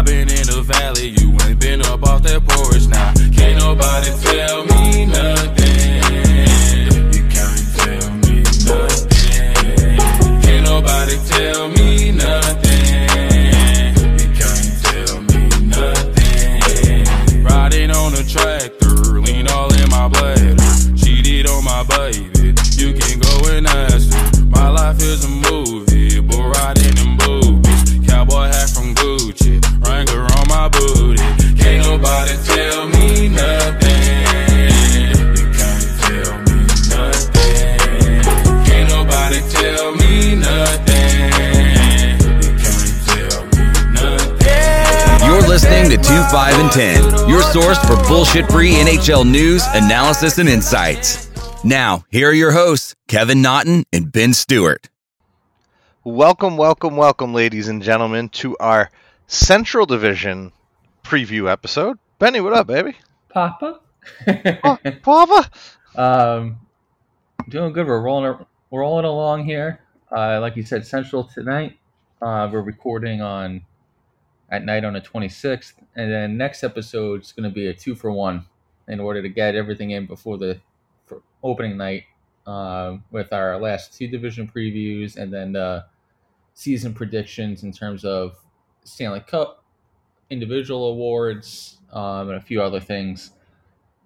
[0.00, 3.12] i been in the valley, you ain't been up off that porch now.
[3.36, 6.00] Can't nobody tell me nothing.
[7.12, 9.98] You can't tell me nothing.
[10.40, 12.69] Can't nobody tell me nothing.
[46.10, 51.30] 2, 5, and 10, your source for bullshit free NHL news, analysis, and insights.
[51.62, 54.88] Now, here are your hosts, Kevin Naughton and Ben Stewart.
[56.02, 58.90] Welcome, welcome, welcome, ladies and gentlemen, to our
[59.28, 60.50] Central Division
[61.04, 61.96] preview episode.
[62.18, 62.96] Benny, what up, baby?
[63.28, 63.78] Papa.
[64.64, 65.48] Oh, Papa?
[65.94, 66.58] um,
[67.48, 67.86] doing good.
[67.86, 69.78] We're rolling we're rolling along here.
[70.10, 71.78] Uh, like you said, Central tonight.
[72.20, 73.64] Uh, we're recording on
[74.50, 77.94] at night on the 26th, and then next episode is going to be a two
[77.94, 78.46] for one
[78.88, 80.60] in order to get everything in before the
[81.42, 82.04] opening night
[82.46, 85.82] uh, with our last two division previews and then uh,
[86.54, 88.36] season predictions in terms of
[88.84, 89.62] Stanley Cup,
[90.30, 93.30] individual awards, um, and a few other things.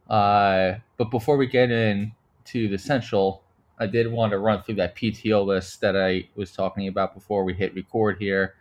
[0.09, 3.43] Uh, but before we get into the central,
[3.79, 7.45] I did want to run through that PTO list that I was talking about before
[7.45, 8.55] we hit record here.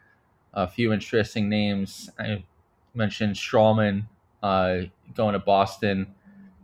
[0.54, 2.10] A few interesting names.
[2.20, 2.44] I
[2.94, 4.06] mentioned Stralman
[4.42, 4.82] uh,
[5.16, 6.14] going to Boston.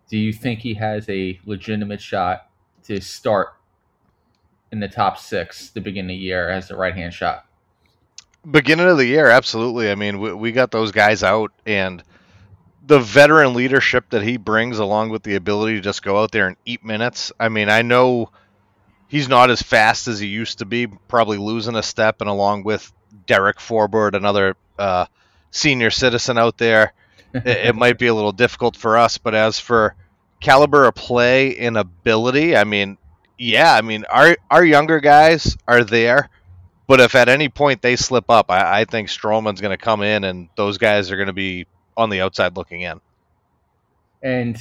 [0.09, 2.49] Do you think he has a legitimate shot
[2.83, 3.49] to start
[4.71, 7.45] in the top six to begin the year as a right hand shot?
[8.49, 9.91] Beginning of the year, absolutely.
[9.91, 12.03] I mean, we, we got those guys out, and
[12.85, 16.47] the veteran leadership that he brings, along with the ability to just go out there
[16.47, 17.31] and eat minutes.
[17.39, 18.31] I mean, I know
[19.07, 22.63] he's not as fast as he used to be, probably losing a step, and along
[22.63, 22.91] with
[23.25, 25.05] Derek Forbort, another uh,
[25.51, 26.93] senior citizen out there,
[27.33, 29.17] it, it might be a little difficult for us.
[29.17, 29.95] But as for
[30.39, 32.97] caliber of play and ability, I mean,
[33.37, 36.29] yeah, I mean, our our younger guys are there,
[36.87, 40.01] but if at any point they slip up, I, I think Stralman's going to come
[40.01, 41.65] in, and those guys are going to be
[41.95, 42.99] on the outside looking in.
[44.21, 44.57] And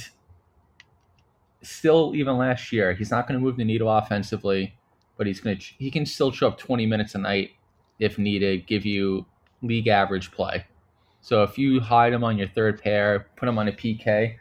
[1.61, 4.75] still, even last year, he's not going to move the needle offensively,
[5.17, 7.51] but he's going to he can still show up 20 minutes a night
[7.99, 9.25] if needed, give you
[9.61, 10.65] league average play.
[11.21, 14.37] So if you hide him on your third pair, put him on a PK,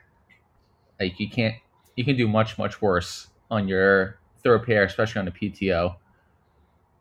[1.00, 1.56] like you can't,
[1.96, 5.96] you can do much much worse on your third pair, especially on a PTO.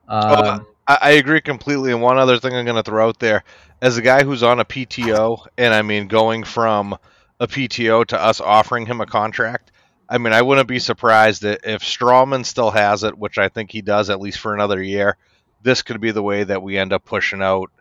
[0.08, 1.92] Um, I, I agree completely.
[1.92, 3.44] And one other thing I'm going to throw out there,
[3.82, 6.98] as a guy who's on a PTO, and I mean going from
[7.40, 9.72] a PTO to us offering him a contract,
[10.10, 13.72] I mean I wouldn't be surprised that if Stralman still has it, which I think
[13.72, 15.18] he does at least for another year.
[15.64, 17.72] This could be the way that we end up pushing out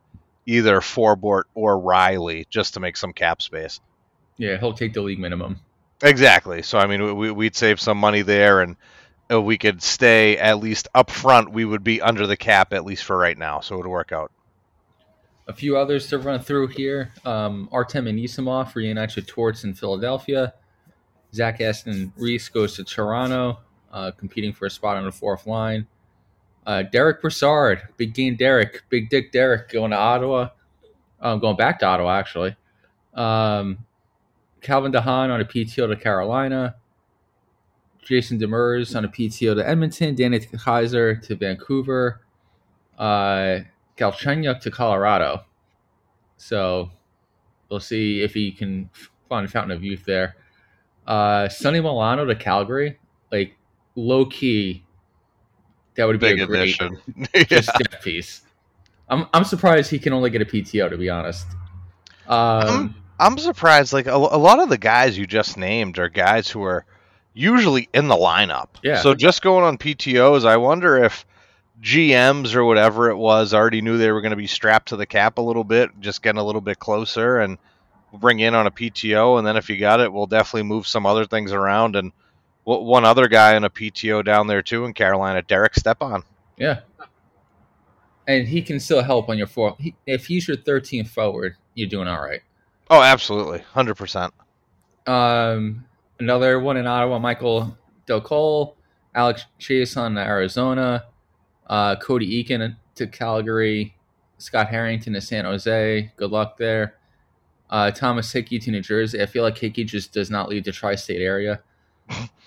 [0.47, 3.81] either Forbort or Reilly just to make some cap space.
[4.39, 5.61] yeah, he'll take the league minimum.
[6.03, 6.63] Exactly.
[6.63, 8.77] So I mean, we, we'd save some money there, and
[9.29, 11.53] if we could stay at least up front.
[11.53, 14.13] We would be under the cap at least for right now, so it would work
[14.13, 14.31] out.
[15.49, 17.13] A few others to run through here.
[17.25, 20.55] Um, Artem Anisimov reunites with Torts in Philadelphia.
[21.33, 23.59] Zach Aston Reese goes to Toronto,
[23.93, 25.87] uh, competing for a spot on the fourth line.
[26.66, 30.49] Uh, Derek Brassard, big game Derek, big dick Derek going to Ottawa.
[31.21, 32.56] Um, going back to Ottawa, actually.
[33.15, 33.78] Um,
[34.60, 36.74] Calvin DeHaan on a PTO to Carolina.
[38.03, 40.15] Jason Demers on a PTO to Edmonton.
[40.15, 42.21] Danny Kaiser to Vancouver.
[42.98, 43.60] Uh,
[43.97, 45.45] Galchenyuk to Colorado.
[46.36, 46.91] So
[47.69, 48.91] we'll see if he can
[49.28, 50.36] find a fountain of youth there.
[51.07, 52.98] Uh, Sonny Milano to Calgary.
[53.33, 53.57] Like,
[53.97, 54.84] low key,
[55.97, 56.98] that would be Big a great addition.
[57.48, 57.98] just Yeah.
[58.03, 58.43] piece.
[59.09, 61.47] I'm I'm surprised he can only get a PTO to be honest.
[62.27, 63.93] Um, I'm surprised.
[63.93, 66.84] Like a, a lot of the guys you just named are guys who are
[67.34, 68.69] usually in the lineup.
[68.83, 69.01] Yeah.
[69.01, 71.25] So just going on PTOS, I wonder if
[71.83, 75.07] GMs or whatever it was already knew they were going to be strapped to the
[75.07, 77.59] cap a little bit, just getting a little bit closer, and
[78.13, 81.04] bring in on a PTO, and then if you got it, we'll definitely move some
[81.07, 81.97] other things around.
[81.97, 82.13] And
[82.66, 86.22] one other guy in a PTO down there too in Carolina, Derek Stepan.
[86.57, 86.80] Yeah,
[88.27, 89.77] and he can still help on your four.
[89.78, 92.41] He, if he's your 13th forward, you're doing all right.
[92.91, 94.34] Oh, absolutely, hundred percent.
[95.07, 95.84] Um,
[96.18, 97.77] another one in Ottawa, Michael
[98.07, 98.77] Del Cole,
[99.15, 101.04] Alex Chiasson to Arizona,
[101.69, 103.95] uh, Cody Eakin to Calgary,
[104.39, 106.12] Scott Harrington to San Jose.
[106.16, 106.97] Good luck there.
[107.69, 109.21] Uh, Thomas Hickey to New Jersey.
[109.21, 111.60] I feel like Hickey just does not leave the tri-state area.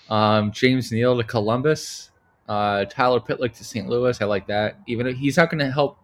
[0.09, 2.09] Um, James Neal to Columbus.
[2.47, 3.87] Uh, Tyler Pitlick to St.
[3.87, 4.19] Louis.
[4.19, 4.79] I like that.
[4.87, 5.99] Even if he's not going to help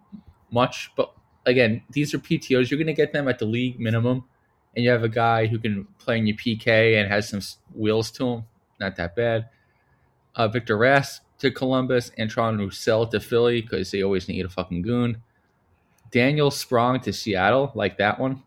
[0.51, 1.11] much, but
[1.45, 2.69] again, these are PTOs.
[2.69, 4.25] You're going to get them at the league minimum,
[4.75, 7.41] and you have a guy who can play in your PK and has some
[7.73, 8.43] wheels to him.
[8.79, 9.49] Not that bad.
[10.35, 12.11] Uh, Victor Rask to Columbus.
[12.19, 15.21] Antoine Roussel to Philly because they always need a fucking goon.
[16.11, 18.43] Daniel Sprong to Seattle, like that one.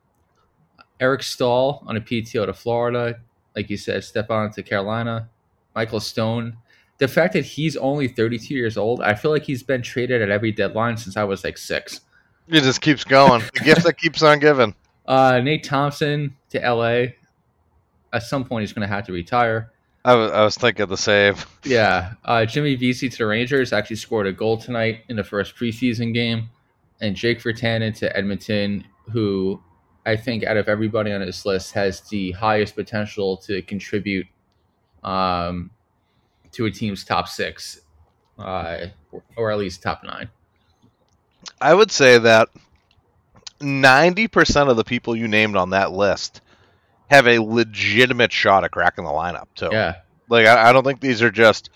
[1.00, 3.20] Eric Staal on a PTO to Florida,
[3.58, 4.04] like you said.
[4.04, 5.28] Stepan to Carolina.
[5.74, 6.56] Michael Stone.
[6.98, 10.30] The fact that he's only 32 years old, I feel like he's been traded at
[10.30, 12.00] every deadline since I was like six.
[12.48, 13.42] It just keeps going.
[13.54, 14.74] the gift that keeps on giving.
[15.08, 17.06] Uh, Nate Thompson to LA.
[18.12, 19.72] At some point, he's going to have to retire.
[20.04, 21.34] I was, I was thinking of the same.
[21.64, 22.12] Yeah.
[22.26, 26.12] Uh, Jimmy Vesey to the Rangers actually scored a goal tonight in the first preseason
[26.12, 26.50] game.
[27.00, 29.62] And Jake Virtanen to Edmonton, who
[30.08, 34.26] I think out of everybody on this list has the highest potential to contribute
[35.04, 35.70] um,
[36.52, 37.82] to a team's top six,
[38.38, 38.86] uh,
[39.36, 40.30] or at least top nine.
[41.60, 42.48] I would say that
[43.60, 46.40] 90% of the people you named on that list
[47.10, 49.68] have a legitimate shot at cracking the lineup, too.
[49.70, 49.96] Yeah.
[50.30, 51.68] Like, I, I don't think these are just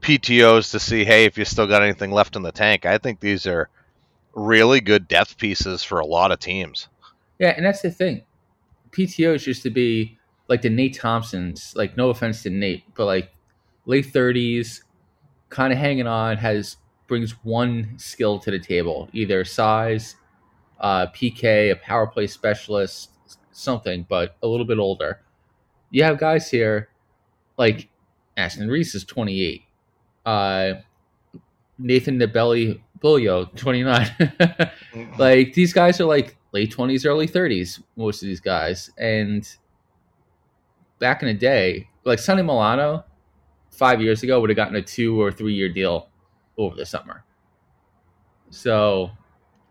[0.00, 2.86] PTOs to see, hey, if you still got anything left in the tank.
[2.86, 3.68] I think these are
[4.32, 6.86] really good depth pieces for a lot of teams.
[7.40, 8.22] Yeah, and that's the thing.
[8.92, 13.32] PTOs used to be like the Nate Thompsons, like no offense to Nate, but like
[13.86, 14.84] late thirties,
[15.48, 16.76] kind of hanging on, has
[17.06, 20.16] brings one skill to the table, either size,
[20.80, 23.10] uh, PK, a power play specialist,
[23.52, 25.22] something, but a little bit older.
[25.90, 26.90] You have guys here
[27.56, 27.88] like
[28.36, 29.62] Ashton Reese is 28.
[30.26, 30.72] Uh,
[31.78, 35.08] Nathan Nabelli Bulio, 29.
[35.18, 38.90] like these guys are like late 20s, early 30s, most of these guys.
[38.98, 39.48] And
[40.98, 43.04] back in the day, like Sonny Milano,
[43.70, 46.08] five years ago, would have gotten a two or three year deal
[46.58, 47.24] over the summer.
[48.50, 49.10] So,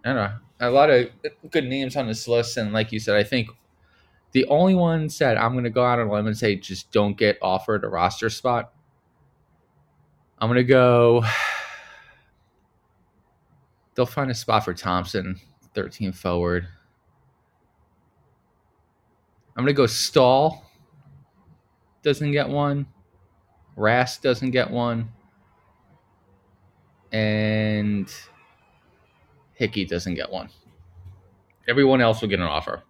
[0.03, 0.35] I don't know.
[0.61, 1.09] A lot of
[1.51, 2.57] good names on this list.
[2.57, 3.49] And like you said, I think
[4.31, 6.91] the only one said, I'm going to go out on a limb and say just
[6.91, 8.71] don't get offered a roster spot.
[10.39, 11.23] I'm going to go.
[13.95, 15.41] They'll find a spot for Thompson,
[15.73, 16.67] 13 forward.
[19.55, 20.63] I'm going to go Staal
[22.03, 22.85] Doesn't get one.
[23.77, 25.09] Rask doesn't get one.
[27.11, 28.13] And
[29.55, 30.49] Hickey doesn't get one.
[31.67, 32.83] Everyone else will get an offer.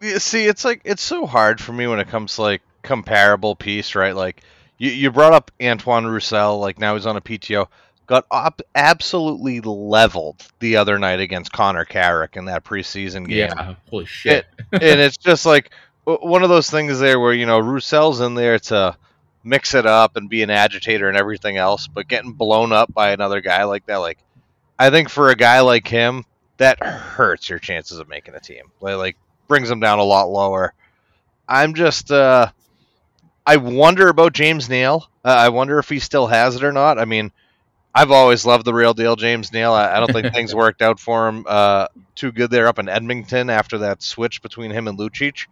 [0.00, 3.94] See, it's like it's so hard for me when it comes to like comparable piece,
[3.94, 4.14] right?
[4.14, 4.42] Like
[4.78, 7.66] you, you brought up Antoine Roussel, like now he's on a PTO,
[8.10, 13.38] got op- absolutely leveled the other night against Connor Carrick in that preseason game.
[13.38, 14.46] Yeah, holy shit!
[14.58, 15.70] It, and it's just like
[16.04, 18.96] one of those things there where you know Roussel's in there to
[19.44, 23.12] mix it up and be an agitator and everything else, but getting blown up by
[23.12, 24.18] another guy like that, like
[24.76, 26.24] I think for a guy like him,
[26.56, 28.72] that hurts your chances of making a team.
[28.80, 30.74] Like brings them down a lot lower.
[31.48, 32.50] I'm just uh
[33.46, 35.08] I wonder about James Neal.
[35.24, 36.98] Uh, I wonder if he still has it or not.
[36.98, 37.30] I mean,
[37.94, 39.72] I've always loved the real deal, James Neal.
[39.72, 42.88] I, I don't think things worked out for him uh, too good there up in
[42.88, 45.46] Edmonton after that switch between him and Lucic.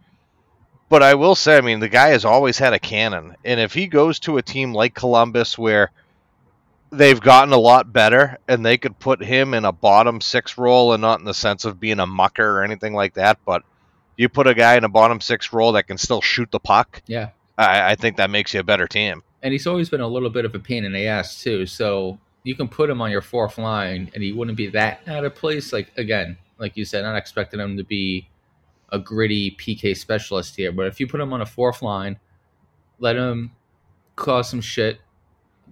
[0.87, 3.73] But I will say, I mean, the guy has always had a cannon, and if
[3.73, 5.91] he goes to a team like Columbus where
[6.91, 10.93] they've gotten a lot better and they could put him in a bottom six role
[10.93, 13.63] and not in the sense of being a mucker or anything like that, but
[14.17, 17.01] you put a guy in a bottom six role that can still shoot the puck.
[17.05, 17.29] Yeah.
[17.57, 19.23] I, I think that makes you a better team.
[19.43, 21.65] And he's always been a little bit of a pain in the ass too.
[21.65, 22.19] So
[22.49, 25.35] you can put him on your fourth line and he wouldn't be that out of
[25.35, 25.71] place.
[25.71, 28.27] Like again, like you said, not expecting him to be
[28.91, 32.19] a gritty PK specialist here, but if you put him on a fourth line,
[32.97, 33.51] let him
[34.15, 34.99] cause some shit,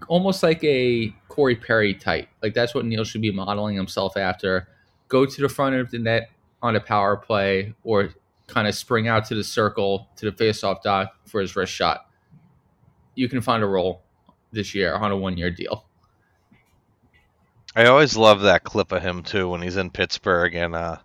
[0.07, 2.27] almost like a Corey Perry type.
[2.43, 4.67] Like that's what Neal should be modeling himself after.
[5.07, 6.29] Go to the front of the net
[6.61, 8.11] on a power play or
[8.45, 12.05] kind of spring out to the circle to the faceoff dot for his wrist shot.
[13.15, 14.03] You can find a role
[14.51, 15.86] this year on a one year deal.
[17.77, 20.97] I always love that clip of him too when he's in Pittsburgh and uh,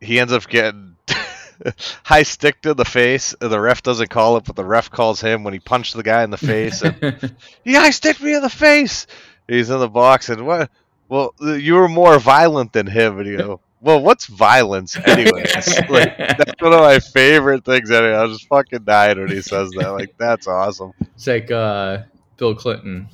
[0.00, 0.94] he ends up getting
[2.04, 3.34] high stick to the face.
[3.40, 6.22] The ref doesn't call it, but the ref calls him when he punched the guy
[6.22, 6.82] in the face.
[6.82, 9.08] And, he high stick me in the face.
[9.48, 10.70] He's in the box, and what?
[11.08, 15.66] Well, you were more violent than him, and you go, well, what's violence, anyways?
[15.90, 17.90] like that's one of my favorite things.
[17.90, 19.88] Anyway, I was just fucking dying when he says that.
[19.88, 20.92] Like that's awesome.
[21.00, 22.02] It's like uh,
[22.36, 23.08] Bill Clinton.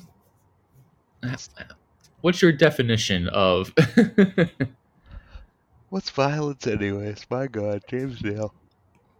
[2.27, 3.73] What's your definition of?
[5.89, 7.25] What's violence, anyways?
[7.29, 8.53] My God, James Dale.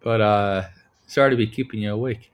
[0.04, 0.66] but uh,
[1.06, 2.34] sorry to be keeping you awake.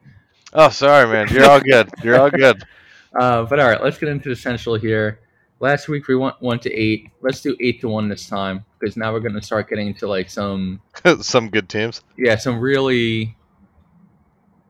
[0.52, 1.28] Oh, sorry, man.
[1.32, 1.92] You're all good.
[2.04, 2.64] You're all good.
[3.16, 5.20] Uh, but all right, let's get into the central here.
[5.60, 7.12] Last week we went one to eight.
[7.22, 10.08] Let's do eight to one this time because now we're going to start getting into
[10.08, 10.82] like some
[11.22, 12.02] Some good teams.
[12.18, 13.38] yeah some really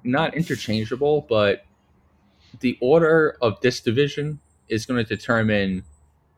[0.04, 1.66] not interchangeable, but
[2.60, 5.86] the order of this division is going to determine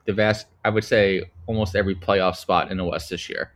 [0.06, 0.46] the vast.
[0.64, 3.52] I would say almost every playoff spot in the West this year.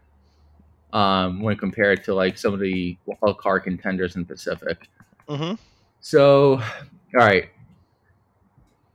[0.92, 4.88] Um, when compared to like some of the wild card contenders in Pacific.
[5.28, 5.54] Mm-hmm.
[6.00, 6.62] So, all
[7.14, 7.49] right.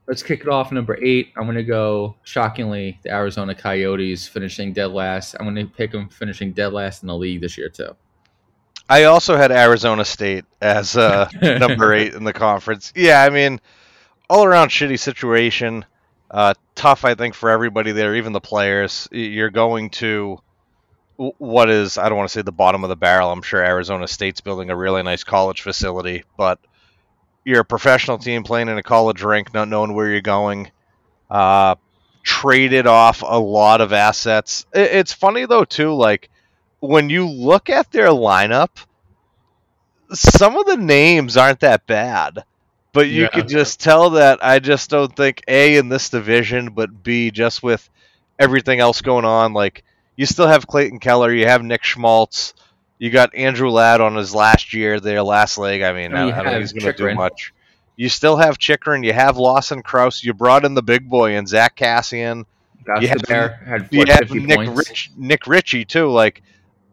[0.07, 0.71] Let's kick it off.
[0.71, 5.35] Number eight, I'm going to go shockingly the Arizona Coyotes finishing dead last.
[5.39, 7.95] I'm going to pick them finishing dead last in the league this year too.
[8.87, 12.93] I also had Arizona State as uh, number eight in the conference.
[12.95, 13.59] Yeah, I mean,
[14.29, 15.85] all around shitty situation.
[16.35, 19.07] Uh, tough, I think, for everybody there, even the players.
[19.09, 20.37] You're going to
[21.15, 23.31] what is I don't want to say the bottom of the barrel.
[23.31, 26.59] I'm sure Arizona State's building a really nice college facility, but
[27.45, 30.71] you're a professional team playing in a college rink, not knowing where you're going.
[31.31, 31.75] Uh,
[32.21, 34.65] traded off a lot of assets.
[34.73, 36.29] It's funny though too, like
[36.81, 38.71] when you look at their lineup,
[40.11, 42.43] some of the names aren't that bad.
[42.95, 43.27] But you Yeah.
[43.27, 47.61] could just tell that I just don't think A in this division, but B just
[47.61, 47.87] with
[48.39, 49.83] everything else going on, like
[50.15, 52.53] you still have Clayton Keller, you have Nick Schmaltz,
[52.97, 55.81] you got Andrew Ladd on his last year, their last leg.
[55.81, 57.53] I mean, And I, don't think he's going to do much.
[57.97, 61.47] You still have Chychrun, you have Lawson Crouse, you brought in the big boy and
[61.47, 62.45] Zach Kassian.
[62.85, 64.69] Got You bear had You Nick.
[64.73, 66.07] Rich, Nick Ritchie too.
[66.09, 66.43] Like,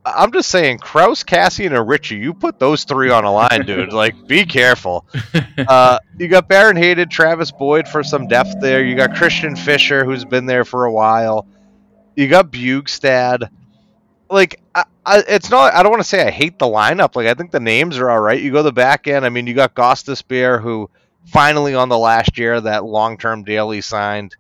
[0.05, 3.93] I'm just saying, Crouse, Kassian, and Ritchie, You put those three on a line, dude.
[4.03, 5.07] Like, be careful.
[5.57, 8.85] Uh, you got Barrett Hayton, Travis Boyd for some depth there.
[8.85, 11.47] You got Christian Fischer, who's been there for a while.
[12.17, 13.49] You got Bjugstad.
[14.29, 15.75] Like, I, I, it's not.
[15.75, 17.15] I don't want to say I hate the lineup.
[17.15, 18.41] Like, I think the names are all right.
[18.41, 19.25] You go the back end.
[19.25, 20.91] I mean, you got Gostisbehere, who
[21.27, 24.35] finally on the last year that long-term deal he signed.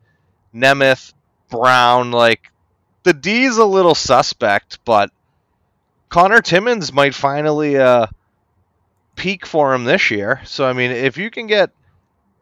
[0.54, 1.12] Nemeth,
[1.50, 2.50] Brown, like
[3.04, 5.11] the D's a little suspect, but
[6.12, 8.07] Connor Timmins might finally uh,
[9.16, 10.42] peak for him this year.
[10.45, 11.71] So I mean, if you can get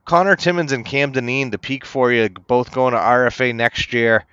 [0.04, 4.24] Connor Timmins and Cam Dineen to peak for you, both going to RFA next year,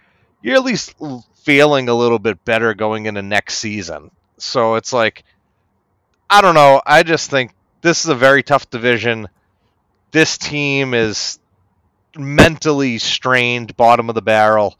[0.41, 0.95] you're at least
[1.43, 4.09] feeling a little bit better going into next season.
[4.39, 5.23] So it's like,
[6.27, 6.81] I don't know.
[6.83, 7.51] I just think
[7.81, 9.29] this is a very tough division.
[10.09, 11.37] This team is
[12.17, 14.79] mentally strained, bottom of the barrel.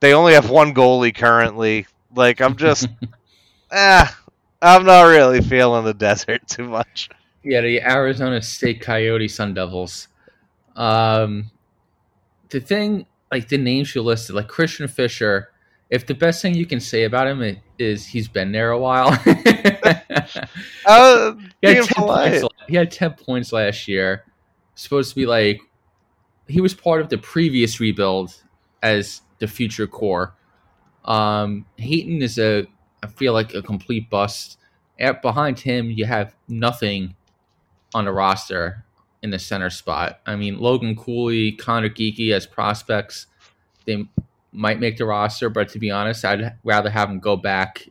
[0.00, 1.86] They only have one goalie currently.
[2.14, 2.88] Like I'm just,
[3.70, 4.18] ah,
[4.60, 7.08] I'm not really feeling the desert too much.
[7.44, 10.08] Yeah, the Arizona State Coyote Sun Devils.
[10.76, 11.50] Um,
[12.50, 15.50] the thing, like the names you listed, like Christian Fischer.
[15.90, 19.18] If the best thing you can say about him is he's been there a while.
[20.86, 22.40] Uh, he, had 10 polite.
[22.40, 24.24] points, he had 10 points last year.
[24.74, 25.60] Supposed to be like,
[26.46, 28.34] he was part of the previous rebuild
[28.82, 30.34] as the future core.
[31.04, 32.66] Um, Hayton is a,
[33.02, 34.58] I feel like a complete bust.
[34.98, 37.14] At, behind him, you have nothing
[37.94, 38.84] on the roster
[39.22, 40.20] in the center spot.
[40.26, 43.26] I mean, Logan Cooley, Connor Geekie as prospects,
[43.86, 44.08] they
[44.52, 47.88] might make the roster, but to be honest, I'd rather have them go back.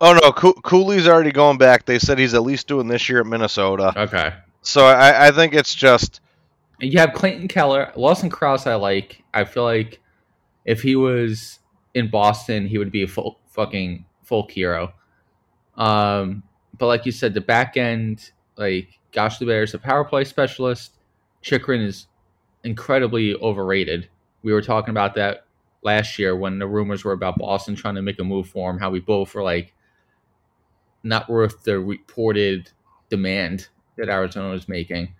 [0.00, 1.84] Oh no, Coo- Cooley's already going back.
[1.84, 3.92] They said he's at least doing this year at Minnesota.
[3.96, 4.32] Okay.
[4.62, 6.20] So I, I think it's just
[6.80, 8.66] And you have Clayton Keller, Lawson Crouse.
[8.66, 9.22] I like.
[9.34, 10.00] I feel like
[10.64, 11.58] if he was
[11.94, 14.92] in Boston, he would be a full fucking folk hero.
[15.76, 16.42] Um,
[16.76, 20.92] but like you said, the back end, like Gosh LeBear is a power play specialist.
[21.42, 22.06] Chychrun is
[22.64, 24.08] incredibly overrated.
[24.42, 25.46] We were talking about that
[25.82, 28.78] last year when the rumors were about Boston trying to make a move for him.
[28.78, 29.72] How we both were like,
[31.02, 32.70] not worth the reported
[33.08, 35.14] demand that Arizona was making.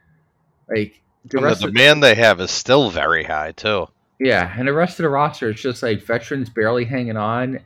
[0.68, 3.86] Like the the demand they have is still very high too.
[4.20, 7.60] yeah, and the rest of the roster is just like veterans barely hanging on.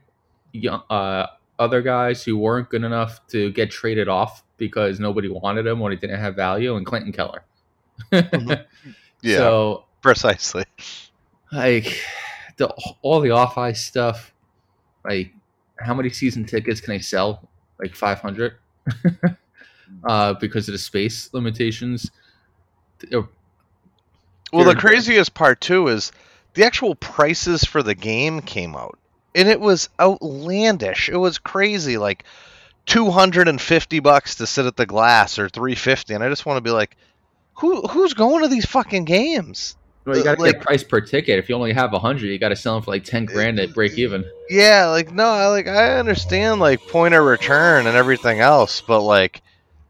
[0.52, 1.26] Young, uh,
[1.59, 5.90] other guys who weren't good enough to get traded off because nobody wanted them when
[5.90, 7.44] they didn't have value, and Clinton Keller.
[9.25, 10.64] Yeah, So precisely.
[11.52, 11.97] like
[12.56, 12.66] the
[13.02, 14.35] all the off ice stuff,
[15.04, 15.32] like
[15.78, 17.49] how many season tickets can I sell?
[17.80, 18.54] like 500
[20.04, 22.11] uh, because of the space limitations.
[22.99, 23.28] They're-
[24.52, 26.12] Well, the craziest part too is
[26.54, 28.99] the actual prices for the game came out,
[29.35, 31.09] and it was outlandish.
[31.09, 32.25] It was crazy, like
[32.87, 36.15] two hundred and fifty bucks to sit at the glass, or three fifty.
[36.15, 36.97] And I just want to be like,
[37.55, 39.77] who who's going to these fucking games?
[40.05, 41.39] Well, you got to Like- get price per ticket.
[41.39, 43.73] If you only have 100, you got to sell them for like 10 grand at
[43.73, 44.25] break even.
[44.51, 49.01] Yeah, like no, I like I understand like point of return and everything else, but
[49.03, 49.43] like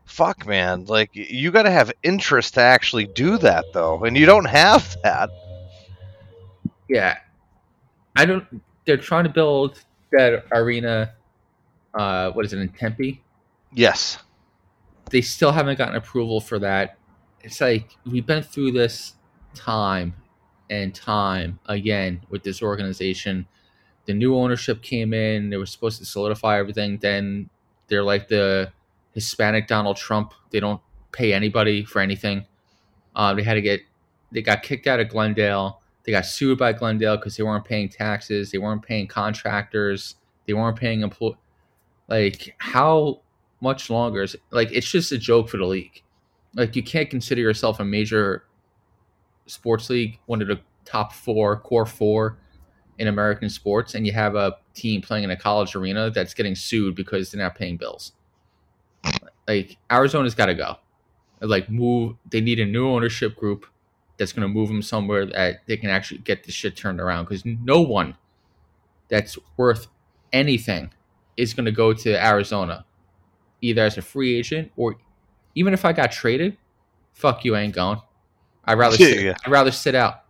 [0.04, 4.26] fuck man, like you got to have interest to actually do that though, and you
[4.26, 5.30] don't have that.
[6.88, 7.16] Yeah.
[8.14, 8.44] I don't.
[8.84, 11.14] They're trying to build that arena.
[11.94, 13.22] Uh, what is it in Tempe?
[13.72, 14.18] Yes.
[15.10, 16.98] They still haven't gotten approval for that.
[17.42, 19.14] It's like we've been through this
[19.54, 20.14] time
[20.70, 23.46] and time again with this organization.
[24.06, 25.50] The new ownership came in.
[25.50, 26.98] They were supposed to solidify everything.
[26.98, 27.50] Then
[27.88, 28.72] they're like the
[29.12, 30.32] Hispanic Donald Trump.
[30.50, 30.80] They don't
[31.12, 32.46] pay anybody for anything.
[33.14, 33.82] Uh, they had to get.
[34.32, 35.81] They got kicked out of Glendale.
[36.04, 38.50] They got sued by Glendale because they weren't paying taxes.
[38.50, 40.16] They weren't paying contractors.
[40.46, 41.32] They weren't paying employ.
[42.08, 43.20] Like how
[43.60, 46.02] much longer is like it's just a joke for the league.
[46.54, 48.44] Like you can't consider yourself a major
[49.46, 52.38] sports league, one of the top four, core four
[52.98, 56.54] in American sports, and you have a team playing in a college arena that's getting
[56.54, 58.12] sued because they're not paying bills.
[59.46, 60.76] Like Arizona's got to go.
[61.40, 62.16] Like move.
[62.30, 63.66] They need a new ownership group
[64.18, 67.24] that's going to move them somewhere that they can actually get this shit turned around.
[67.24, 68.16] Because no one
[69.08, 69.88] that's worth
[70.32, 70.90] anything
[71.36, 72.84] is going to go to Arizona,
[73.60, 74.96] either as a free agent or
[75.54, 76.56] even if I got traded.
[77.12, 78.00] Fuck you, I ain't going.
[78.64, 79.34] I'd rather Yeah, sit, yeah.
[79.44, 80.24] I'd rather sit out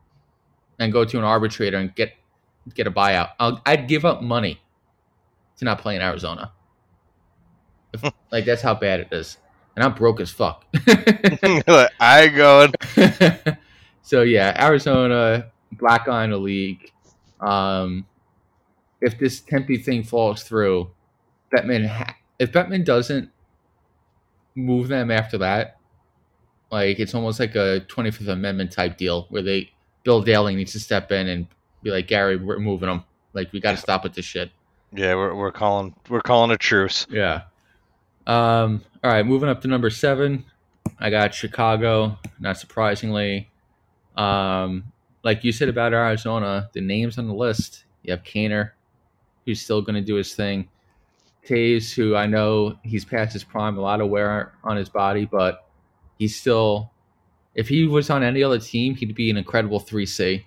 [0.79, 2.15] and go to an arbitrator and get
[2.75, 3.31] get a buyout.
[3.39, 4.61] I'll, I'd give up money
[5.59, 6.53] to not play in Arizona.
[7.93, 8.09] If- hmm.
[8.31, 9.39] like that's how bad it is,
[9.77, 10.65] and I'm broke as fuck.
[12.01, 12.73] I going.
[14.03, 16.91] so yeah, Arizona black eye in the league.
[17.41, 18.07] Um,
[19.01, 20.91] if this Tempe thing falls through,
[21.55, 23.31] Bettman ha- if Bettman doesn't
[24.55, 25.79] move them after that,
[26.71, 29.71] like it's almost like a Twenty Fifth Amendment type deal where they
[30.05, 31.47] Bill Daly needs to step in and
[31.83, 33.05] be like Gary, we're moving them.
[33.33, 34.51] Like we got to stop with this shit.
[34.93, 37.07] Yeah, we're, we're calling we're calling a truce.
[37.11, 37.43] Yeah.
[38.27, 40.45] Um, all right, moving up to number seven.
[40.99, 43.51] I got Chicago, not surprisingly.
[44.17, 44.85] Um,
[45.23, 48.73] like you said about Arizona, the names on the list, you have Kaner,
[49.47, 50.69] who's still going to do his thing.
[51.47, 55.25] Toews, who I know he's past his prime, a lot of wear on his body,
[55.25, 55.67] but
[56.19, 56.93] he's still,
[57.55, 60.45] if he was on any other team, he'd be an incredible 3C,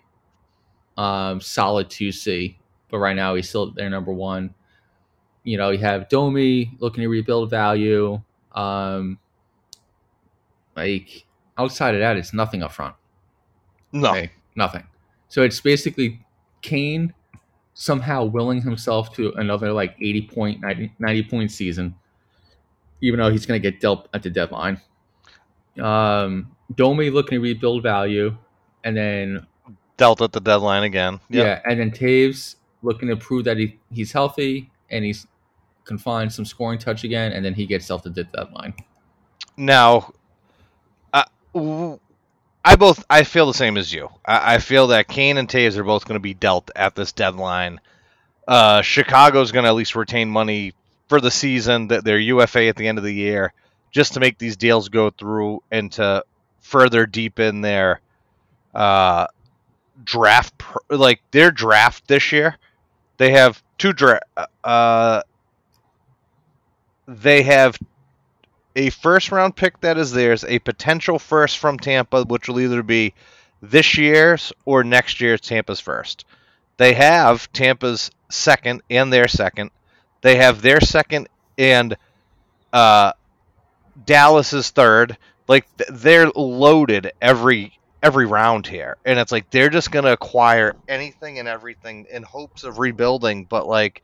[0.98, 2.56] um, solid 2C.
[2.90, 4.54] But right now, he's still their number one
[5.46, 8.20] you know, you have Domi looking to rebuild value.
[8.54, 9.20] Um,
[10.76, 11.26] like
[11.58, 12.96] outside of that, it's nothing up front.
[13.96, 14.84] No, Okay, nothing.
[15.30, 16.20] So it's basically
[16.62, 17.14] Kane
[17.74, 21.96] somehow willing himself to another like 80 point, 90, 90 point season,
[23.02, 24.82] even though he's going to get dealt at the deadline.
[25.82, 28.36] Um, Domi looking to rebuild value,
[28.84, 29.48] and then
[29.98, 31.20] dealt at the deadline again.
[31.30, 31.46] Yep.
[31.46, 35.26] yeah, and then Toews looking to prove that he, he's healthy and he's
[35.86, 38.74] can find some scoring touch again, and then he gets dealt at the deadline.
[39.56, 40.12] Now,
[41.56, 42.00] w-
[42.66, 44.10] I both I feel the same as you.
[44.26, 47.12] I, I feel that Kane and Toews are both going to be dealt at this
[47.12, 47.80] deadline.
[48.48, 50.74] Uh, Chicago's going to at least retain money
[51.08, 53.54] for the season that their UFA at the end of the year,
[53.92, 56.24] just to make these deals go through and to
[56.62, 58.02] further deepen their
[58.74, 59.28] uh,
[60.04, 62.58] draft, like their draft this year.
[63.18, 64.24] They have two draft.
[64.64, 65.22] Uh,
[67.08, 67.78] they have
[68.76, 72.84] a first round pick that is theirs, a potential first from Tampa, which will either
[72.84, 73.14] be
[73.62, 76.26] this year's or next year's Tampa's first.
[76.78, 79.72] They have Tampa's second and their second.
[80.22, 81.96] They have their second and
[82.74, 83.14] uh,
[84.06, 85.18] Dallas's third.
[85.48, 91.40] Like they're loaded every every round here, and it's like they're just gonna acquire anything
[91.40, 93.46] and everything in hopes of rebuilding.
[93.46, 94.02] But like,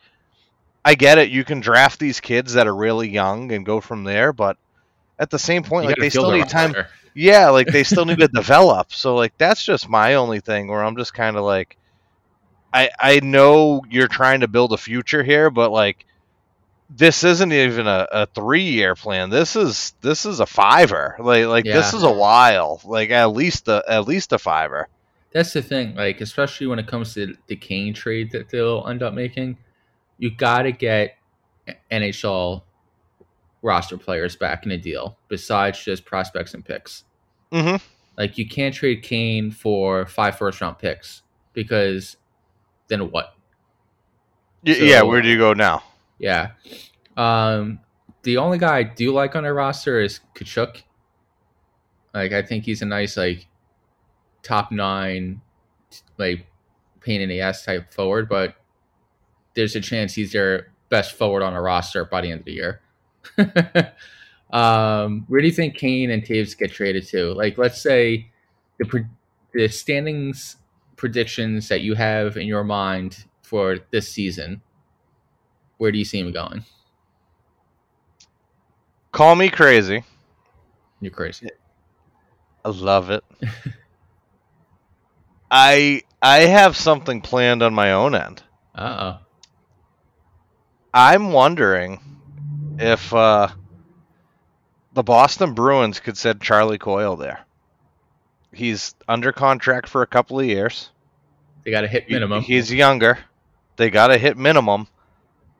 [0.83, 1.29] I get it.
[1.29, 4.57] You can draft these kids that are really young and go from there, but
[5.19, 6.73] at the same point, You like they still need time.
[7.13, 8.93] Yeah, like they still need to develop.
[8.93, 11.77] So like that's just my only thing where I'm just kind of like
[12.73, 16.05] I I know you're trying to build a future here, but like
[16.89, 19.29] this isn't even a, a three year plan.
[19.29, 21.15] This is this is a fiver.
[21.19, 22.81] Like like this is a while.
[22.83, 24.87] Like at least a at least a fiver.
[25.31, 29.01] That's the thing, like especially when it comes to the Kane trade that they'll end
[29.01, 29.57] up making,
[30.21, 31.17] you got to get
[31.91, 32.61] NHL
[33.61, 37.03] roster players back in a deal besides just prospects and picks.
[37.51, 37.75] hmm
[38.17, 42.17] Like you can't trade Kane for five first round picks because
[42.87, 43.35] then what?
[44.65, 45.83] Y- So- yeah, where do you go now?
[46.19, 46.51] Yeah.
[47.17, 47.79] Um,
[48.23, 50.83] the only guy I do like on our roster is Katchouk.
[52.13, 53.47] Like I think he's a nice like
[54.43, 55.41] top nine,
[56.19, 56.45] like
[56.99, 58.55] pain in the ass type forward, but
[59.55, 62.53] there's a chance he's their best forward on a roster by the end of the
[62.53, 62.81] year.
[64.51, 67.33] um, where do you think Kane and Toews get traded to?
[67.33, 68.29] Like, let's say
[68.79, 69.05] the pre-
[69.53, 70.57] the standings
[70.95, 74.61] predictions that you have in your mind for this season.
[75.77, 76.63] Where do you see him going?
[79.11, 80.03] Call me crazy.
[81.01, 81.49] You're crazy.
[82.63, 83.23] I love it.
[85.51, 88.43] I I have something planned on my own end.
[88.75, 89.25] Uh oh.
[90.93, 91.99] I'm wondering
[92.79, 93.49] if uh,
[94.93, 97.41] the Boston Bruins could send Charlie Coyle there.
[98.53, 100.89] He's under contract for a couple of years.
[101.63, 102.43] They got a hit He- minimum.
[102.43, 103.19] He's younger.
[103.77, 104.87] They got to hit minimum.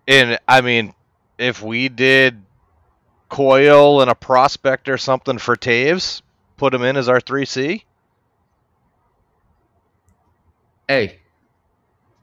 [0.08, 0.94] And I mean,
[1.38, 2.42] if we did
[3.30, 6.22] Coyle and a prospect or something for Toews,
[6.58, 7.84] put him in as our 3C.
[10.90, 11.21] hey,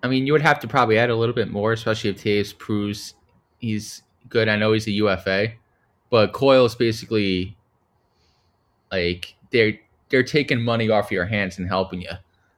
[0.03, 2.57] I mean, you would have to probably add a little bit more, especially if Toews
[2.57, 3.15] proves
[3.59, 4.49] he's good.
[4.49, 5.49] I know he's a UFA,
[6.11, 7.57] but Coyle is basically
[8.91, 12.11] like they're they're taking money off your hands and helping you.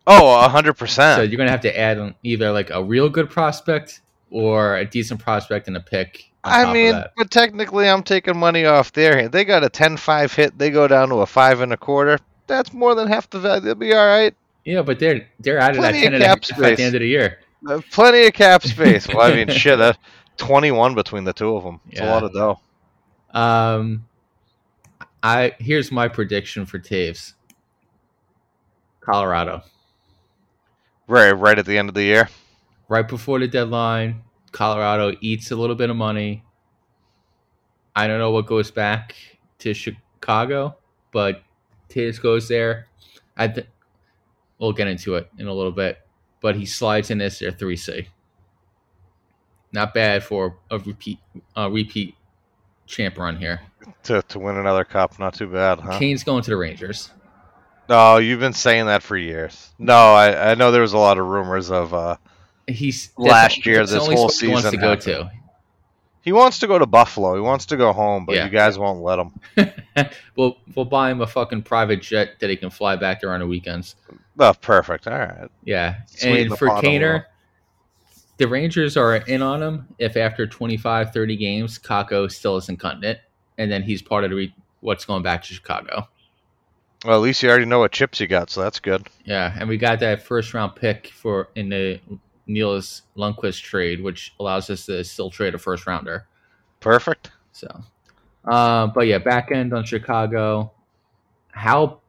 [0.07, 1.17] Oh, 100%.
[1.17, 4.01] So you're gonna have to add either like a real good prospect
[4.31, 6.31] or a decent prospect and a pick.
[6.43, 9.33] I mean, but technically, I'm taking money off their hand.
[9.33, 10.57] They got a 10-5 hit.
[10.57, 12.19] They go down to a five and a quarter.
[12.47, 13.61] That's more than half the value.
[13.61, 14.35] They'll be all right.
[14.71, 16.77] Yeah, but they're they're out of that Plenty of ten and a half cap at
[16.77, 17.39] the end of the year.
[17.69, 19.09] Uh, Plenty of cap space.
[19.09, 19.95] Well, I mean, shit, uh,
[20.37, 21.81] 21 between the two of them.
[21.91, 22.61] It's a lot of dough.
[23.33, 24.07] Um,
[25.23, 27.35] I here's my prediction for Toews.
[29.01, 29.63] Colorado,
[31.07, 32.29] Right, right at the end of the year.
[32.89, 36.45] right before the deadline, Colorado eats a little bit of money.
[37.97, 39.17] I don't know what goes back
[39.61, 40.77] to Chicago,
[41.13, 41.43] but
[41.89, 42.87] Toews goes there.
[43.37, 43.67] I th-
[44.61, 45.99] we'll get into it in a little bit,
[46.41, 48.09] but he slides in as their three C.
[49.73, 51.19] Not bad for a repeat
[51.57, 52.15] a repeat
[52.87, 53.61] champ run here.
[54.05, 55.99] To, to win another cup, not too bad, huh?
[55.99, 57.11] Kane's going to the Rangers.
[57.89, 59.71] No, you've been saying that for years.
[59.79, 62.17] No, I, I know there was a lot of rumors of uh,
[62.69, 65.31] He's Last year, this whole spot he wants to season go happened.
[66.23, 67.35] He wants to go to Buffalo.
[67.35, 68.45] He wants to go home, but Yeah.
[68.45, 69.33] you guys won't let him.
[70.37, 73.41] we'll we'll buy him a fucking private jet that he can fly back there on
[73.41, 73.97] the weekends.
[74.39, 75.07] Oh, perfect.
[75.09, 75.49] All right.
[75.65, 76.69] Yeah, Sweeten and for.
[76.69, 77.25] Kaner,
[78.37, 83.05] the Rangers are in on him if after 25, 30 games, Kakko still isn't cutting
[83.05, 83.21] it,
[83.59, 86.09] and then he's part of the re- what's going back to Chicago.
[87.05, 89.07] Well, at least you already know what chips you got, so that's good.
[89.25, 91.99] Yeah, and we got that first round pick for in the
[92.47, 96.27] Nils Lundkvist trade, which allows us to still trade a first rounder.
[96.81, 97.31] Perfect.
[97.53, 97.69] So,
[98.45, 100.73] uh, but yeah, back end on Chicago.
[101.53, 102.01] How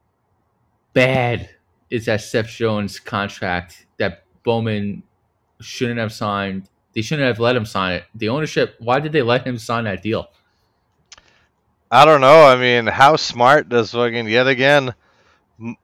[0.92, 1.50] bad
[1.90, 5.02] is that Seth Jones contract that Bowman
[5.60, 6.68] shouldn't have signed?
[6.94, 8.04] They shouldn't have let him sign it.
[8.14, 10.28] The ownership, why did they let him sign that deal?
[11.90, 12.46] I don't know.
[12.46, 14.94] I mean, how smart does fucking yet again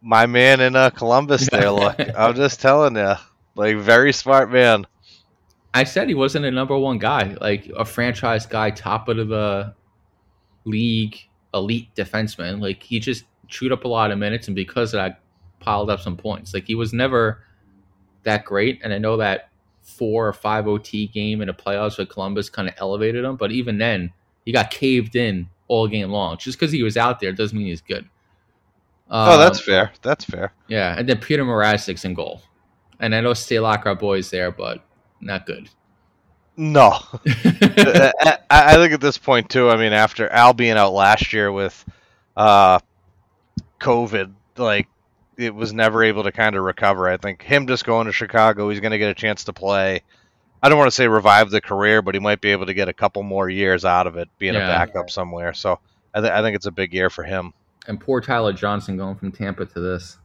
[0.00, 1.96] my man in uh, Columbus there look?
[2.16, 3.14] I'm just telling you,
[3.58, 4.86] like very smart man.
[5.74, 9.74] I said he wasn't a number one guy, like a franchise guy, top of the
[10.64, 11.18] league,
[11.52, 12.60] elite defenseman.
[12.60, 15.20] Like he just chewed up a lot of minutes, and because of that,
[15.60, 16.54] piled up some points.
[16.54, 17.44] Like he was never
[18.22, 19.50] that great, and I know that
[19.82, 23.50] four or five OT game in the playoffs with Columbus kind of elevated him, but
[23.52, 24.12] even then,
[24.44, 26.36] he got caved in all game long.
[26.38, 28.08] Just because he was out there doesn't mean he's good.
[29.10, 29.92] oh, that's Um, fair.
[30.02, 30.52] That's fair.
[30.68, 32.42] yeah, and then Peter Mrazek's in goal,
[33.00, 34.82] and I know Stalock, our boys there, but
[35.20, 35.68] not good.
[36.56, 39.70] No, I, I I think at this point too.
[39.70, 41.84] I mean, after Al being out last year with
[42.36, 42.80] uh,
[43.80, 44.88] COVID, like
[45.36, 47.08] it was never able to kind of recover.
[47.08, 50.02] I think him just going to Chicago, he's going to get a chance to play.
[50.60, 52.88] I don't want to say revive the career, but he might be able to get
[52.88, 54.64] a couple more years out of it, being Yeah.
[54.68, 55.52] a backup somewhere.
[55.54, 55.78] So
[56.12, 57.52] I, th- I think it's a big year for him.
[57.86, 60.18] and poor Tyler Johnson going from Tampa to this.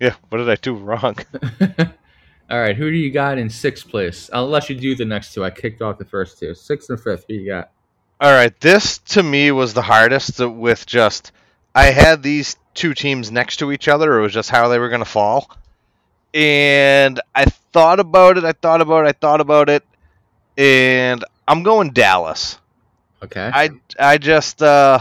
[0.00, 1.16] Yeah, what did I do wrong?
[2.50, 4.28] All right, who do you got in sixth place?
[4.32, 5.44] I'll let you do the next two.
[5.44, 6.54] I kicked off the first two.
[6.54, 7.70] Sixth and fifth, who you got?
[8.20, 11.32] All right, this to me was the hardest with just
[11.74, 14.18] I had these two teams next to each other.
[14.18, 15.50] It was just how they were going to fall.
[16.34, 19.84] And I thought about it, I thought about it, I thought about it,
[20.56, 22.58] and I'm going Dallas.
[23.22, 23.50] Okay.
[23.52, 24.98] I I just uh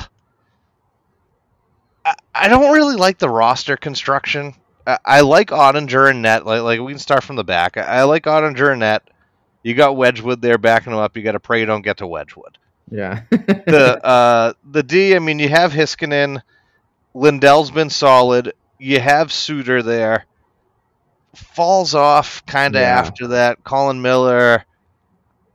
[2.06, 4.54] I, I don't really like the roster construction.
[4.88, 6.46] I, I like Oettinger and Net.
[6.46, 7.78] Like like we can start from the back.
[7.78, 9.04] I, I like Oettinger and Net.
[9.64, 11.16] You got Wedgewood there backing him up.
[11.16, 12.58] You got to pray you don't get to Wedgewood.
[12.90, 13.22] yeah.
[13.30, 15.16] The uh the D.
[15.16, 16.42] I mean, you have Heiskanen.
[17.14, 18.54] Lindell's been solid.
[18.80, 20.26] You have Suter there.
[21.36, 23.00] Falls off kind of Yeah.
[23.00, 23.64] after that.
[23.64, 24.66] Colin Miller.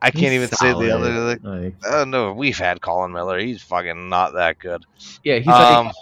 [0.01, 1.11] I can't He's even say the other.
[1.11, 3.39] Like, Like, uh, no, we've had Colin Miller.
[3.39, 4.85] He's fucking not that good.
[5.23, 5.95] yeah, he's Um, like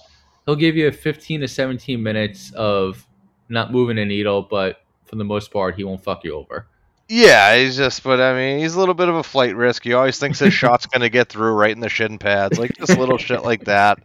[0.46, 3.06] he'll give you a 15 to 17 minutes of
[3.50, 6.68] not moving a needle, but for the most part, he won't fuck you over.
[7.08, 9.84] Yeah, he's just, but I mean, he's a little bit of a flight risk.
[9.84, 12.76] He always thinks his shot's going to get through right in the shin pads, like
[12.78, 14.00] just little shit like that.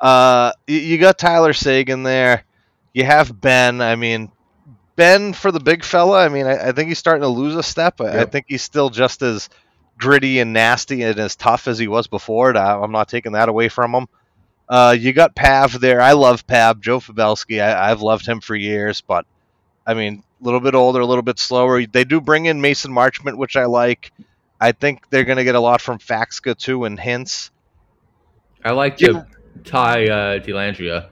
[0.00, 2.44] Uh, you, you got Tyler Seguin there.
[2.94, 3.80] You have Benn.
[3.80, 4.30] I mean,
[4.96, 6.24] Benn for the big fella.
[6.24, 8.00] I mean, I, I think he's starting to lose a step.
[8.00, 9.48] I, I think he's still just as
[9.98, 12.56] gritty and nasty and as tough as he was before.
[12.56, 14.06] I- I'm not taking that away from him.
[14.70, 16.00] Uh, you got Pav there.
[16.00, 16.80] I love Pav.
[16.80, 17.60] Joe Pavelski.
[17.60, 19.26] I, I've loved him for years, but
[19.84, 21.84] I mean, a little bit older, a little bit slower.
[21.84, 24.12] They do bring in Mason Marchment, which I like.
[24.60, 27.50] I think they're going to get a lot from Faksa too and Hintz.
[28.64, 29.08] I like Yeah.
[29.08, 29.26] to
[29.64, 31.08] tie uh, Dellandrea.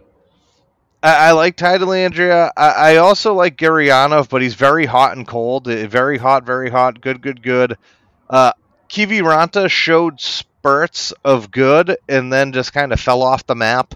[1.03, 2.51] I, I like Ty Dellandrea.
[2.57, 5.66] I, I also like Gurianov, but he's very hot and cold.
[5.66, 7.01] Very hot, very hot.
[7.01, 7.77] Good, good, good.
[8.31, 8.53] Uh,
[8.88, 10.21] Kiviranta showed
[10.59, 13.94] spurts of good and then just kind of fell off the map.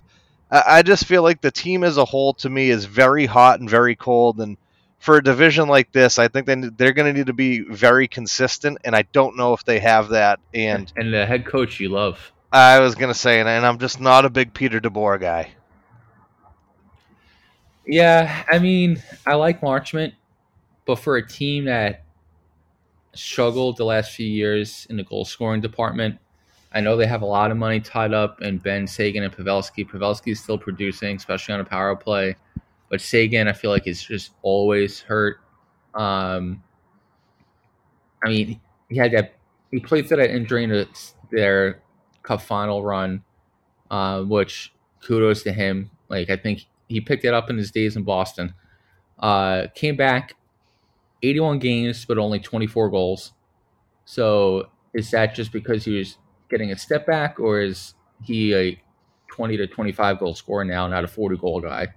[0.50, 3.60] I, I just feel like the team as a whole, to me, is very hot
[3.60, 4.40] and very cold.
[4.40, 4.56] And
[4.98, 8.06] for a division like this, I think they, they're going to need to be very
[8.06, 8.78] consistent.
[8.84, 10.38] And I don't know if they have that.
[10.54, 12.32] And And the head coach you love.
[12.52, 15.50] I was going to say, and, and I'm just not a big Peter DeBoer guy.
[17.86, 20.12] Yeah, I mean, I like Marchment,
[20.86, 22.04] but for a team that
[23.14, 26.18] struggled the last few years in the goal scoring department,
[26.74, 29.88] I know they have a lot of money tied up in Benn Seguin and Pavelski.
[29.88, 32.36] Pavelski is still producing, especially on a power play,
[32.88, 35.38] but Seguin, I feel like is just always hurt.
[35.94, 36.62] Um,
[38.24, 39.34] I mean, he had that.
[39.70, 40.86] He played through that injury in
[41.30, 41.82] their
[42.22, 43.22] cup final run,
[43.90, 45.90] uh, which kudos to him.
[46.08, 48.54] Like I think he picked it up in his days in Boston.
[49.18, 50.34] Uh, came back,
[51.22, 53.32] 81 games, but only 24 goals.
[54.04, 56.18] So is that just because he was
[56.52, 58.80] getting a step back, or is he a
[59.28, 61.88] 20 to 25 goal scorer now, not a 40 goal guy?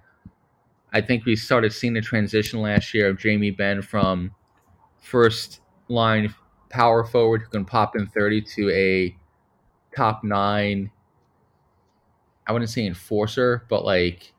[0.92, 4.34] I think we started seeing the transition last year of Jamie Benn from
[4.98, 6.34] first line
[6.70, 9.16] power forward who can pop in 30 to a
[9.94, 10.90] top nine.
[12.46, 14.32] I wouldn't say enforcer, but like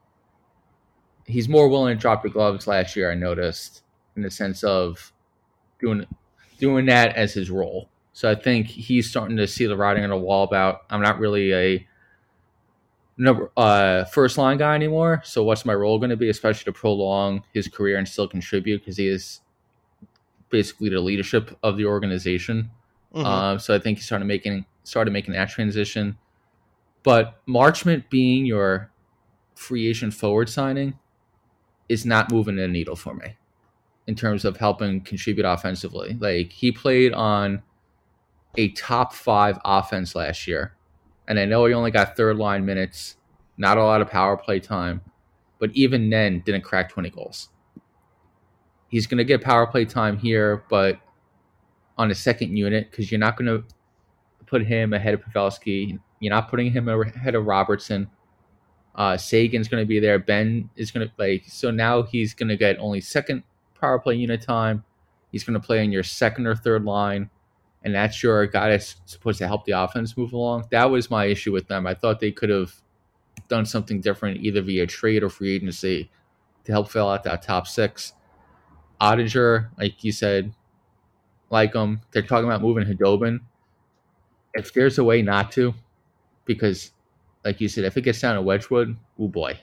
[1.26, 3.12] he's more willing to drop the gloves last year.
[3.12, 3.84] I noticed
[4.16, 5.14] in the sense of
[5.80, 6.06] doing
[6.58, 7.90] doing that as his role.
[8.18, 11.20] So I think he's starting to see the writing on the wall about I'm not
[11.20, 11.88] really a
[13.16, 15.22] number uh first line guy anymore.
[15.24, 18.80] So what's my role going to be, especially to prolong his career and still contribute
[18.80, 19.42] because he is
[20.50, 22.72] basically the leadership of the organization.
[23.14, 23.24] Mhm.
[23.24, 26.18] Um, so I think he started making started making that transition.
[27.04, 28.90] But Marchment being your
[29.54, 30.98] free agent forward signing
[31.88, 33.36] is not moving the needle for me
[34.08, 36.18] in terms of helping contribute offensively.
[36.20, 37.62] Like he played on
[38.56, 40.74] a top five offense last year.
[41.28, 43.18] And I know he only got third line minutes,
[43.58, 45.02] not a lot of power play time,
[45.60, 47.50] but even then didn't crack 20 goals.
[48.90, 51.00] He's going to get power play time here, but
[51.98, 53.64] on a second unit because you're not going to
[54.46, 56.00] put him ahead of Pavelski.
[56.20, 58.10] You're not putting him ahead of Robertson.
[58.96, 60.18] Uh, Seguin's going to be there.
[60.18, 63.44] Benn is going to like so now he's going to get only second
[63.80, 64.84] power play unit time.
[65.32, 67.30] He's going to play on your second or third line,
[67.88, 70.66] and that's your guy that's supposed to help the offense move along.
[70.72, 71.88] That was my issue with them.
[71.88, 72.74] I thought they could have
[73.48, 76.12] done something different either via trade or free agency
[76.66, 78.12] to help fill out that top six.
[79.00, 80.54] Oettinger, like you said,
[81.50, 82.02] like them.
[82.12, 83.40] They're talking about moving Khudobin.
[84.54, 85.74] If there's a way not to,
[86.44, 86.92] because
[87.46, 89.58] like you said, if it gets down to Wedgewood, oh boy.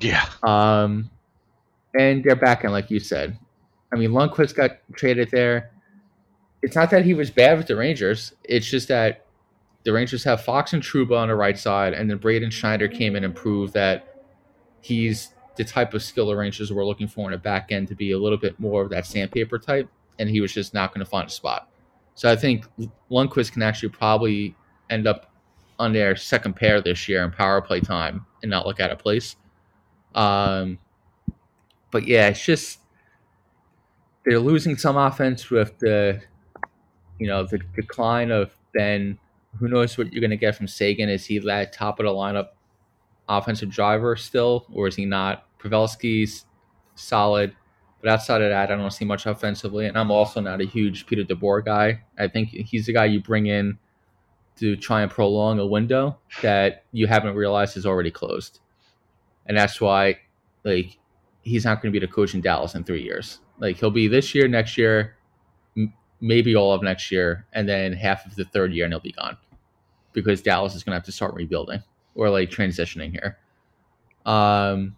[0.00, 0.26] Yeah.
[0.42, 1.10] Um,
[1.98, 3.36] and they're back end, like you said.
[3.92, 5.72] I mean, Lundkvist got traded there.
[6.64, 8.32] It's not that he was bad with the Rangers.
[8.42, 9.26] It's just that
[9.84, 13.16] the Rangers have Fox and Trouba on the right side, and then Braden Schneider came
[13.16, 14.22] in and proved that
[14.80, 17.94] he's the type of skill the Rangers were looking for in a back end to
[17.94, 21.04] be a little bit more of that sandpaper type, and he was just not going
[21.04, 21.68] to find a spot.
[22.14, 22.64] So I think
[23.10, 24.56] Lundkvist can actually probably
[24.88, 25.30] end up
[25.78, 28.98] on their second pair this year in power play time and not look out of
[28.98, 29.36] place.
[30.14, 30.78] Um,
[31.90, 32.78] but yeah, it's just
[34.24, 36.22] they're losing some offense with the
[37.18, 39.18] you know the decline of Benn
[39.58, 41.08] who knows what you're going to get from Seguin?
[41.08, 42.48] Is he that top of the lineup
[43.28, 45.46] offensive driver still, or is he not?
[45.58, 46.44] Pavelski's
[46.94, 47.54] solid,
[48.00, 49.86] but outside of that, I don't see much offensively.
[49.86, 52.02] And I'm also not a huge Peter DeBoer guy.
[52.18, 53.78] I think he's the guy you bring in
[54.56, 58.60] to try and prolong a window that you haven't realized is already closed,
[59.46, 60.18] and that's why,
[60.64, 60.98] like,
[61.42, 63.40] he's not going to be the coach in Dallas in three years.
[63.58, 65.16] Like, he'll be this year, next year,
[66.24, 69.12] maybe all of next year, and then half of the third year, and he'll be
[69.12, 69.36] gone
[70.14, 71.82] because Dallas is going to have to start rebuilding
[72.14, 73.36] or like transitioning here.
[74.24, 74.96] Um,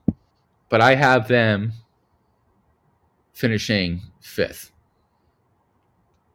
[0.69, 1.73] but I have them
[3.33, 4.71] finishing fifth.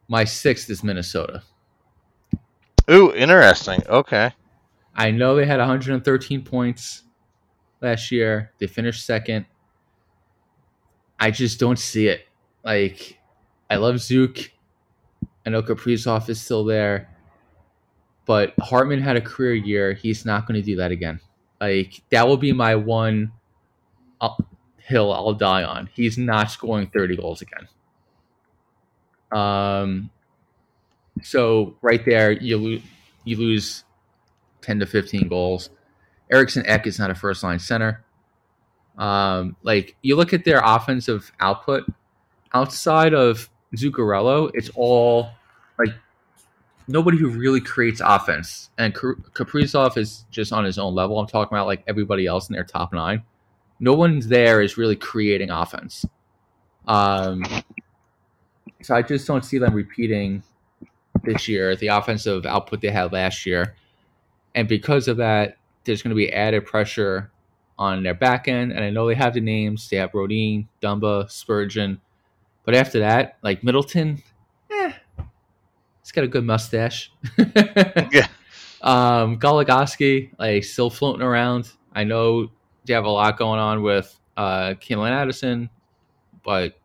[0.08, 1.42] My sixth is Minnesota.
[2.90, 3.82] Ooh, interesting.
[3.88, 4.30] Okay.
[4.94, 7.04] I know they had 113 points
[7.80, 8.52] last year.
[8.58, 9.46] They finished second.
[11.18, 12.26] I just don't see it.
[12.62, 13.18] Like,
[13.70, 14.51] I love Zook.
[15.46, 17.08] I know Kaprizov is still there,
[18.26, 19.92] but Hartman had a career year.
[19.92, 21.20] He's not going to do that again.
[21.60, 23.32] Like, that will be my one
[24.20, 24.34] uh,
[24.78, 25.88] hill I'll die on.
[25.94, 27.68] He's not scoring 30 goals again.
[29.32, 30.10] Um,
[31.22, 32.82] so right there, you lo-
[33.24, 33.84] you lose
[34.62, 35.70] 10 to 15 goals.
[36.30, 38.04] Eriksson Ek is not a first line center.
[38.98, 41.84] Um, like you look at their offensive output
[42.52, 45.30] outside of Zuccarello, it's all
[45.78, 45.94] like
[46.88, 48.70] nobody who really creates offense.
[48.78, 51.18] And Kaprizov is just on his own level.
[51.18, 53.22] I'm talking about like everybody else in their top nine.
[53.80, 56.04] No one's there is really creating offense.
[56.86, 57.44] Um,
[58.82, 60.42] so I just don't see them repeating
[61.24, 63.74] this year the offensive output they had last year.
[64.54, 67.30] And because of that, there's going to be added pressure
[67.78, 68.72] on their back end.
[68.72, 69.88] And I know they have the names.
[69.88, 72.00] They have Brodin, Dumba, Spurgeon.
[72.64, 74.22] But after that, like Middleton,
[74.70, 74.92] eh,
[76.02, 77.12] he's got a good mustache.
[78.12, 78.26] Yeah.
[78.82, 81.70] Um, Goligoski, like still floating around.
[81.92, 82.50] I know
[82.84, 85.70] they have a lot going on with uh Calen Addison,
[86.42, 86.76] but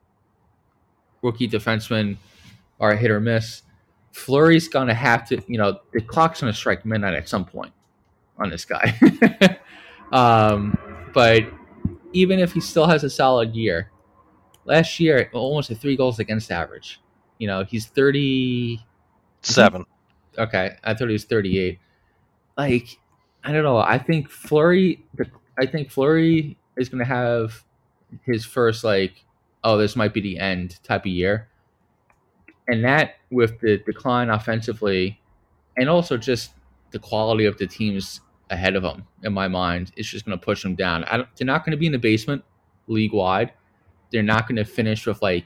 [1.24, 2.18] rookie defensemen
[2.80, 3.63] are a hit or miss.
[4.12, 7.74] Fleury's gonna have to, you know, the clock's gonna strike midnight at some point
[8.38, 8.96] on this guy.
[10.12, 10.78] um,
[11.13, 11.44] but
[12.13, 13.92] even if he still has a solid year,
[14.67, 17.01] last year almost a three goals against average.
[17.39, 18.80] You know, he's thirty
[19.41, 19.86] Seven.
[20.38, 21.80] Okay, I thought he was 38.
[22.58, 22.97] Like,
[23.43, 23.77] I don't know.
[23.77, 25.03] I think Fleury.
[25.58, 27.63] I think Fleury is going to have
[28.23, 29.23] his first like,
[29.63, 31.47] oh, this might be the end type of year,
[32.67, 35.19] and that with the decline offensively,
[35.77, 36.51] and also just
[36.91, 39.06] the quality of the teams ahead of him.
[39.23, 41.03] In my mind, it's just going to push them down.
[41.06, 42.43] I don't, they're not going to be in the basement
[42.88, 43.53] league wide.
[44.12, 45.46] They're not going to finish with like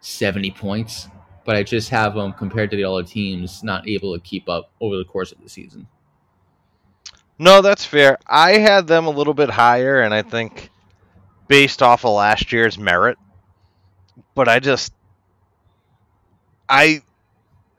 [0.00, 1.08] 70 points
[1.44, 4.70] but I just have them compared to the other teams not able to keep up
[4.80, 5.86] over the course of the season.
[7.38, 8.18] No, that's fair.
[8.26, 10.70] I had them a little bit higher, and I think
[11.48, 13.18] based off of last year's merit.
[14.34, 14.92] But I just,
[16.68, 17.02] I,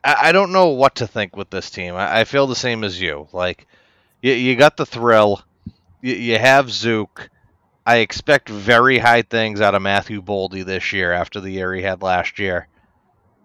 [0.04, 1.96] I don't know what to think with this team.
[1.96, 3.28] I, feel the same as you.
[3.32, 3.68] Like,
[4.22, 5.42] you, you got the thrill,
[6.02, 7.30] you, you have Zook.
[7.86, 11.82] I expect very high things out of Matthew Boldy this year after the year he
[11.82, 12.68] had last year.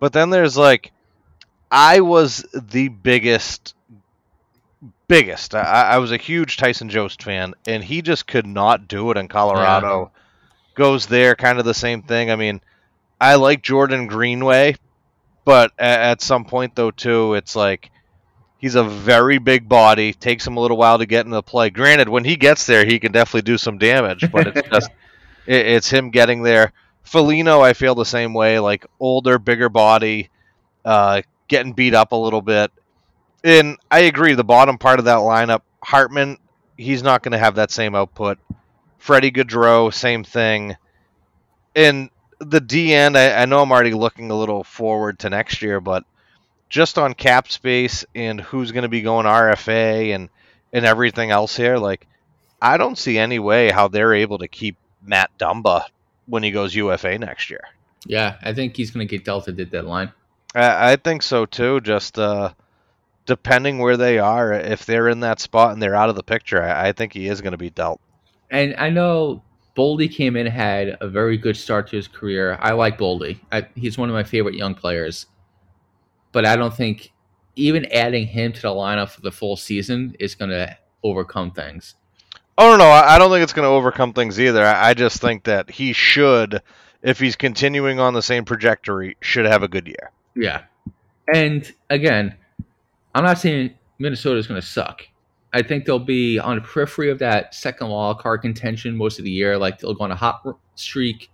[0.00, 0.92] But then there's like,
[1.70, 3.74] I was the biggest,
[5.08, 5.54] biggest.
[5.54, 9.16] I, I was a huge Tyson Jost fan, and he just could not do it
[9.16, 10.12] in Colorado.
[10.74, 12.30] Goes there, kind of the same thing.
[12.30, 12.60] I mean,
[13.20, 14.76] I like Jordan Greenway,
[15.44, 17.90] but at, at some point though too, it's like
[18.58, 20.12] he's a very big body.
[20.12, 21.70] Takes him a little while to get into play.
[21.70, 24.90] Granted, when he gets there, he can definitely do some damage, but it's just
[25.46, 26.72] it, it's him getting there.
[27.04, 28.58] Foligno, I feel the same way.
[28.58, 30.28] Like older, bigger body,
[30.84, 32.70] uh, getting beat up a little bit.
[33.42, 34.34] And I agree.
[34.34, 36.38] The bottom part of that lineup, Hartman,
[36.76, 38.38] he's not going to have that same output.
[38.98, 40.76] Freddie Gaudreau, same thing.
[41.74, 45.62] And the D end, I, I know I'm already looking a little forward to next
[45.62, 46.04] year, but
[46.68, 50.28] just on cap space and who's going to be going RFA and
[50.72, 52.06] and everything else here, like
[52.60, 55.84] I don't see any way how they're able to keep Matt Dumba
[56.26, 57.64] when he goes UFA next year.
[58.06, 60.12] Yeah, I think he's going to get dealt at the deadline.
[60.54, 61.80] I, I think so too.
[61.80, 62.52] Just uh,
[63.26, 66.62] depending where they are, if they're in that spot and they're out of the picture,
[66.62, 68.00] I, I think he is going to be dealt.
[68.50, 69.42] And I know
[69.76, 72.58] Boldy came in had a very good start to his career.
[72.60, 73.38] I like Boldy.
[73.52, 75.26] I, he's one of my favorite young players.
[76.32, 77.12] But I don't think
[77.56, 81.94] even adding him to the lineup for the full season is going to overcome things.
[82.56, 84.64] Oh no, no, I don't think it's going to overcome things either.
[84.64, 86.60] I, I just think that he should,
[87.02, 90.10] if he's continuing on the same trajectory, should have a good year.
[90.34, 90.62] Yeah.
[91.32, 92.34] And again,
[93.14, 95.06] I'm not saying Minnesota is going to suck.
[95.52, 99.24] I think they'll be on the periphery of that second wild card contention most of
[99.24, 99.56] the year.
[99.56, 100.42] Like they'll go on a hot
[100.74, 101.30] streak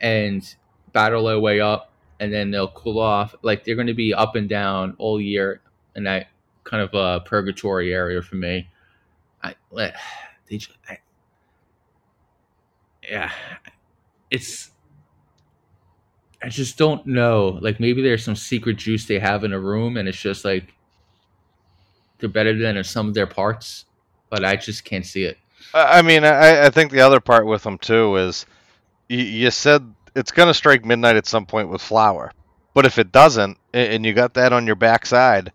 [0.00, 0.54] and
[0.92, 1.87] battle their way up,
[2.20, 3.34] and then they'll cool off.
[3.42, 5.60] Like they're going to be up and down all year
[5.94, 6.28] in that
[6.64, 8.68] kind of a purgatory area for me.
[9.42, 10.98] I, they, I,
[13.08, 13.30] yeah,
[14.30, 14.70] it's.
[16.40, 17.58] I just don't know.
[17.60, 20.72] Like maybe there's some secret juice they have in a room, and it's just like
[22.18, 23.86] they're better than some of their parts,
[24.30, 25.38] but I just can't see it.
[25.74, 28.46] I mean, I, I think the other part with them too is
[29.08, 32.32] you, you said it's going to strike midnight at some point with Flower,
[32.74, 35.52] but if it doesn't, and you got that on your backside,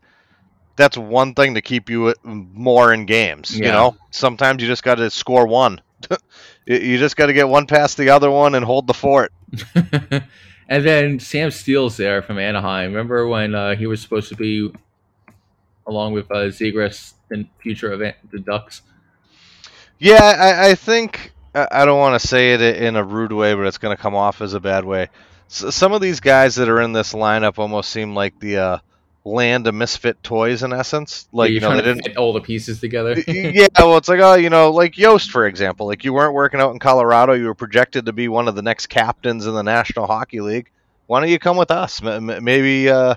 [0.76, 3.58] that's one thing to keep you uh, more in games.
[3.58, 3.66] Yeah.
[3.66, 5.82] You know, sometimes you just got to score one.
[6.66, 9.32] you just got to get one past the other one and hold the fort.
[9.76, 12.91] and then Sam Steel's there from Anaheim.
[12.91, 14.72] Remember when uh, he was supposed to be
[15.86, 18.82] along with uh, Zegras in future event the Ducks?
[19.99, 23.68] Yeah, I, I think I don't want to say it in a rude way, but
[23.68, 25.10] it's going to come off as a bad way.
[25.47, 28.78] So some of these guys that are in this lineup almost seem like the uh,
[29.26, 31.28] land of misfit toys in essence.
[31.32, 33.16] Like you know, they didn't fit all the pieces together.
[33.28, 35.88] yeah, well, it's like oh, you know, like Jost for example.
[35.88, 38.62] Like you weren't working out in Colorado, you were projected to be one of the
[38.62, 40.72] next captains in the National Hockey League.
[41.08, 42.01] Why don't you come with us?
[42.01, 43.16] Maybe uh,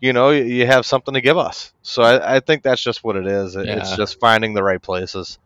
[0.00, 1.72] you know you have something to give us.
[1.82, 3.54] So I, I think that's just what it is.
[3.54, 3.78] Yeah.
[3.78, 5.38] It's just finding the right places.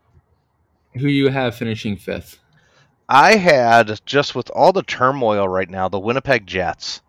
[0.95, 2.39] Who you have finishing fifth?
[3.09, 7.01] I had just with all the turmoil right now, the Winnipeg Jets.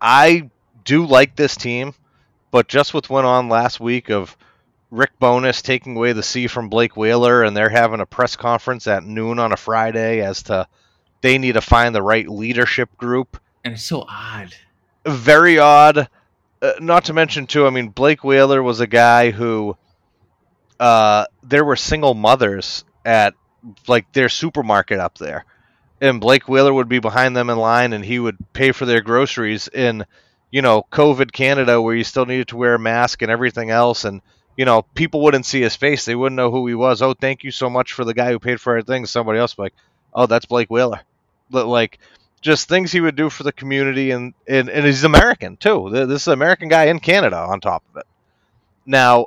[0.00, 0.50] I
[0.84, 1.94] do like this team.
[2.50, 4.36] But just what went on last week of
[4.90, 8.86] Rick Bowness taking away the C from Blake Wheeler, and they're having a press conference
[8.86, 10.66] at noon on a Friday as to
[11.20, 13.38] they need to find the right leadership group.
[13.64, 14.54] And it's so odd.
[15.04, 16.08] Very odd.
[16.62, 19.76] Uh, not to mention, too, I mean, Blake Wheeler was a guy who
[20.80, 23.34] uh, there were single mothers at
[23.86, 25.44] like their supermarket up there.
[26.00, 29.00] And Blake Wheeler would be behind them in line and he would pay for their
[29.00, 30.04] groceries in
[30.50, 34.04] you know, COVID Canada where you still needed to wear a mask and everything else.
[34.04, 34.22] And,
[34.56, 36.04] you know, people wouldn't see his face.
[36.04, 37.02] They wouldn't know who he was.
[37.02, 39.10] Oh, thank you so much for the guy who paid for our things.
[39.10, 39.74] Somebody else like,
[40.14, 41.00] oh, that's Blake Wheeler.
[41.50, 41.98] But, like,
[42.40, 44.10] just things he would do for the community.
[44.10, 45.90] And, and, and he's American, too.
[45.90, 48.06] This is an American guy in Canada on top of it.
[48.86, 49.26] Now,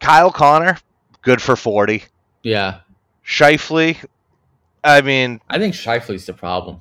[0.00, 0.78] Kyle Connor,
[1.22, 2.04] good for 40.
[2.42, 2.80] Yeah.
[3.28, 4.02] Scheifele,
[4.82, 5.40] I mean.
[5.48, 6.80] I think Scheifele's the problem.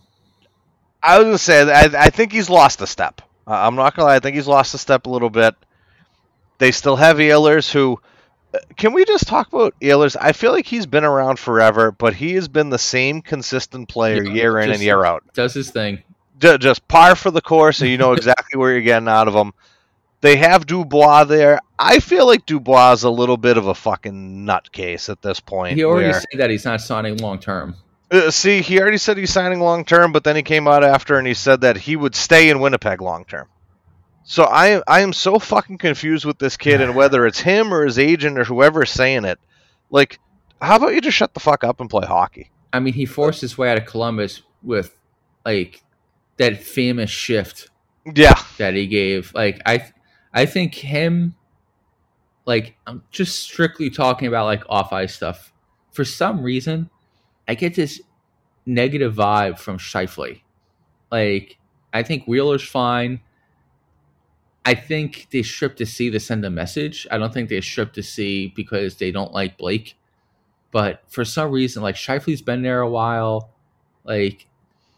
[1.04, 3.22] I was to say, I, I think he's lost a step.
[3.46, 4.16] Uh, I'm not gonna lie.
[4.16, 5.56] I think he's lost a step a little bit.
[6.58, 8.00] They still have Ehlers, who
[8.54, 10.16] uh, can we just talk about Ehlers?
[10.20, 14.24] I feel like he's been around forever, but he has been the same consistent player
[14.24, 15.24] yeah, year in and year out.
[15.34, 16.02] Does his thing.
[16.40, 19.54] Just par for the course, and you know exactly where you're getting out of him.
[20.22, 21.60] They have Dubois there.
[21.78, 25.76] I feel like Dubois is a little bit of a fucking nutcase at this point.
[25.76, 26.20] He already where...
[26.20, 27.76] said that he's not signing long term.
[28.10, 31.18] Uh, see, he already said he's signing long term, but then he came out after
[31.18, 33.48] and he said that he would stay in Winnipeg long term.
[34.24, 37.86] So I I am so fucking confused with this kid and whether it's him or
[37.86, 39.40] his agent or whoever's saying it.
[39.90, 40.20] Like,
[40.62, 42.52] how about you just shut the fuck up and play hockey?
[42.74, 44.98] I mean, he forced his way out of Columbus with
[45.46, 45.84] like
[46.38, 47.70] that famous shift.
[48.16, 49.34] Yeah, that he gave.
[49.34, 49.92] Like I,
[50.38, 51.34] I think him.
[52.46, 55.52] Like I'm just strictly talking about like off ice stuff.
[55.92, 56.92] For some reason,
[57.48, 58.00] I get this
[58.64, 60.42] negative vibe from Scheifele.
[61.12, 61.58] Like,
[61.92, 63.22] I think Wheeler's fine.
[64.64, 67.08] I think they stripped to see to send a message.
[67.10, 69.98] I don't think they stripped to see because they don't like Blake.
[70.70, 73.50] But for some reason, like Scheifele's been there a while.
[74.04, 74.46] Like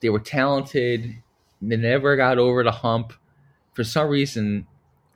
[0.01, 1.15] they were talented.
[1.61, 3.13] They never got over the hump.
[3.73, 4.67] For some reason,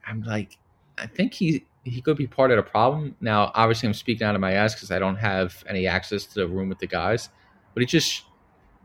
[0.06, 0.58] I'm like,
[0.98, 3.16] I think he he could be part of the problem.
[3.20, 6.36] Now, obviously, I'm speaking out of my ass because I don't have any access to
[6.36, 7.30] the room with the guys.
[7.74, 8.24] But it just,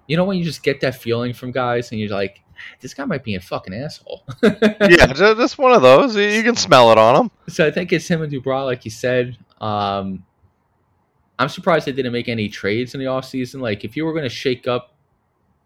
[0.06, 2.42] you know, when you just get that feeling from guys and you're like,
[2.80, 4.24] this guy might be a fucking asshole.
[4.42, 6.16] yeah, just one of those.
[6.16, 7.30] You can smell it on him.
[7.48, 9.38] So I think it's him and Dubois, like you said.
[9.60, 10.24] Um,
[11.38, 13.60] I'm surprised they didn't make any trades in the offseason.
[13.60, 14.94] Like, if you were going to shake up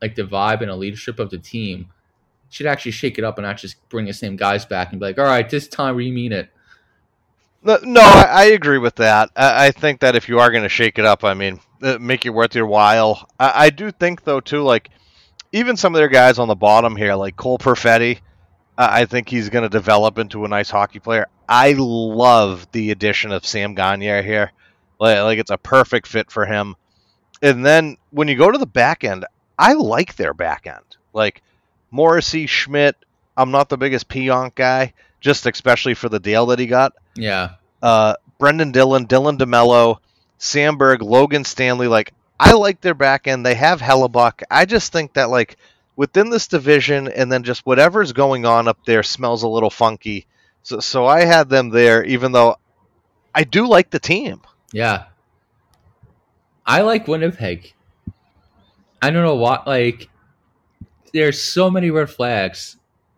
[0.03, 1.89] like the vibe and the leadership of the team,
[2.53, 5.07] should actually shake it up and not just bring the same guys back and be
[5.07, 6.51] like, all right, this time we mean it.
[7.65, 9.31] No, I, I agree with that.
[9.35, 11.97] I, I, think that if you are going to shake it up, I mean, uh,
[11.99, 13.29] make it worth your while.
[13.39, 14.91] I, I, do think though too, like
[15.53, 18.19] even some of their guys on the bottom here, like Cole Perfetti,
[18.77, 21.27] I think he's going to develop into a nice hockey player.
[21.49, 24.51] I love the addition of Sam Gagner here.
[24.99, 26.75] Like, like it's a perfect fit for him.
[27.41, 29.25] And then when you go to the back end,
[29.59, 30.97] I like their back end.
[31.13, 31.43] Like
[31.93, 32.97] Morrissey, Schmidt.
[33.37, 36.95] I'm not the biggest Pionk guy, just especially for the deal that he got.
[37.15, 37.51] Yeah.
[37.81, 39.99] uh, Brendan Dillon, Dylan DeMello,
[40.41, 41.87] Samberg, Logan Stanley.
[41.87, 43.47] Like I like their back end.
[43.47, 44.43] They have Hellebuyck.
[44.51, 45.57] I just think that like
[45.95, 50.27] within this division, and then just whatever's going on up there smells a little funky.
[50.65, 52.57] So, so I had them there, even though
[53.35, 54.41] I do like the team.
[54.73, 55.05] Yeah.
[56.65, 57.73] I like Winnipeg.
[59.01, 60.09] I don't know what like
[61.13, 62.77] there's so many red flags.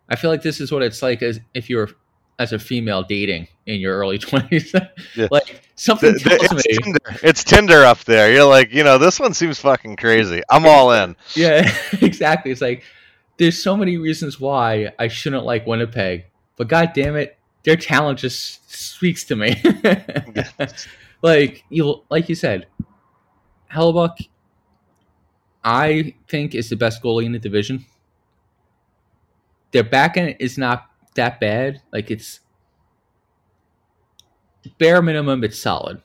[0.09, 1.89] I feel like this is what it's like as if you're
[2.37, 4.87] as a female dating in your early 20s.
[5.15, 5.27] Yeah.
[5.31, 6.77] like something The- the- it's, me.
[6.83, 7.19] Tinder.
[7.23, 8.31] it's Tinder up there.
[8.31, 10.41] You're like, you know, this one seems fucking crazy.
[10.49, 11.15] I'm all in.
[11.35, 12.51] Yeah, exactly.
[12.51, 12.83] It's like
[13.37, 16.25] there's so many reasons why I shouldn't like Winnipeg,
[16.57, 19.55] but god damn it, their talent just speaks to me.
[21.21, 22.67] like you like you said,
[23.73, 24.27] Hellebuyck
[25.65, 27.85] I think is the best goalie in the division.
[29.71, 30.85] Their back end is not
[31.15, 31.81] that bad.
[31.91, 32.39] Like it's
[34.77, 36.01] bare minimum it's solid.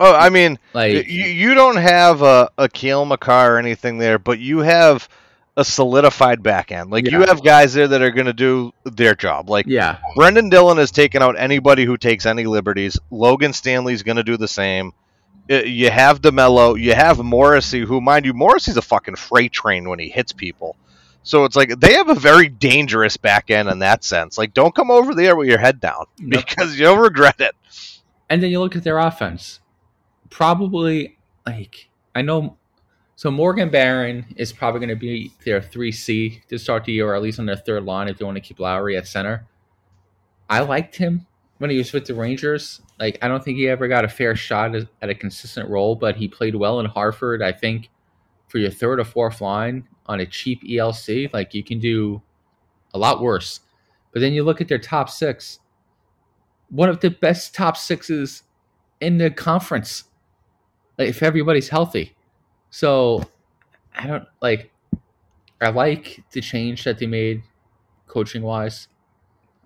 [0.00, 3.98] Oh, I mean, Like you, you don't have uh, a, a Cale Makar or anything
[3.98, 5.08] there, but you have
[5.56, 6.90] a solidified back end.
[6.90, 9.50] Like you have guys there that are going to do their job.
[9.50, 9.98] Like yeah.
[10.16, 12.98] Brendan Dillon has taken out anybody who takes any liberties.
[13.10, 14.92] Logan Stanley's going to do the same.
[15.50, 16.80] Uh, You have DeMello.
[16.80, 20.76] You have Morrissey, who, mind you, Morrissey's a fucking freight train when he hits people.
[21.22, 24.38] So it's like they have a very dangerous back end in that sense.
[24.38, 26.44] Like, don't come over there with your head down Nope.
[26.46, 27.54] because you'll regret it.
[28.30, 29.60] And then you look at their offense.
[30.30, 32.56] Probably like I know
[33.16, 37.14] so Morgan Barron is probably going to be their 3C to start the year, or
[37.14, 39.46] at least on their third line if they want to keep Lowry at center.
[40.48, 41.26] I liked him
[41.58, 42.80] when he was with the Rangers.
[43.00, 46.16] Like I don't think he ever got a fair shot at a consistent role, but
[46.16, 47.42] he played well in Hartford.
[47.42, 47.88] I think
[48.48, 52.20] for your third or fourth line on a cheap ELC, like you can do
[52.92, 53.60] a lot worse.
[54.12, 55.60] But then you look at their top six,
[56.68, 58.42] one of the best top sixes
[59.00, 60.04] in the conference.
[60.98, 62.14] Like if everybody's healthy.
[62.68, 63.24] So
[63.94, 64.70] I don't like
[65.62, 67.42] I like the change that they made
[68.06, 68.88] coaching wise.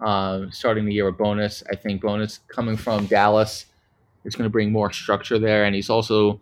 [0.00, 1.62] Um, starting the year with Bowness.
[1.70, 3.66] I think Bowness coming from Dallas
[4.24, 6.40] is going to bring more structure there, and he's also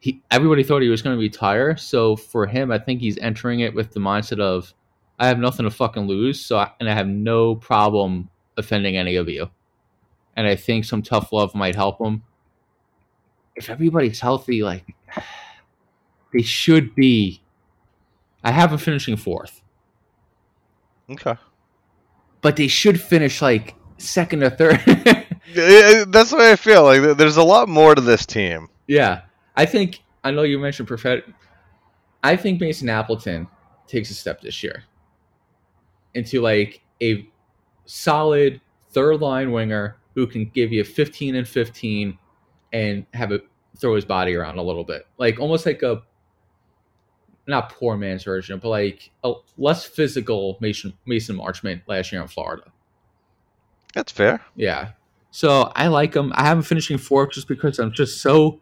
[0.00, 0.20] he.
[0.30, 3.74] Everybody thought he was going to retire, so for him, I think he's entering it
[3.74, 4.74] with the mindset of
[5.18, 9.16] I have nothing to fucking lose, so I, and I have no problem offending any
[9.16, 9.50] of you.
[10.36, 12.22] And I think some tough love might help him.
[13.54, 14.84] If everybody's healthy, like
[16.32, 17.42] they should be.
[18.42, 19.60] I have them finishing fourth,
[21.10, 21.34] Okay.
[22.42, 24.80] But they should finish like second or third.
[25.54, 26.84] That's the way I feel.
[26.84, 28.68] Like there's a lot more to this team.
[28.86, 29.22] yeah,
[29.56, 31.22] I think I know you mentioned Perfetti.
[32.22, 33.46] I think Mason Appleton
[33.86, 34.84] takes a step this year
[36.14, 37.26] into like a
[37.86, 38.60] solid
[38.90, 42.18] third line winger who can give you 15 and 15
[42.72, 43.42] and have it
[43.78, 45.06] throw his body around a little bit.
[45.18, 46.02] Like almost like a
[47.50, 52.28] not poor man's version, but like a less physical Mason Mason Marchment last year in
[52.28, 52.64] Florida.
[53.94, 54.40] That's fair.
[54.56, 54.92] Yeah.
[55.30, 56.32] So I like him.
[56.34, 58.60] I have him finishing fourth just because I'm just so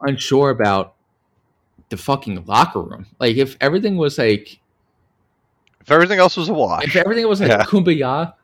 [0.00, 0.94] unsure about
[1.88, 3.06] the fucking locker room.
[3.18, 4.60] Like if everything was like
[5.80, 7.64] If everything else was a wash, if everything was like Yeah.
[7.64, 8.34] kumbaya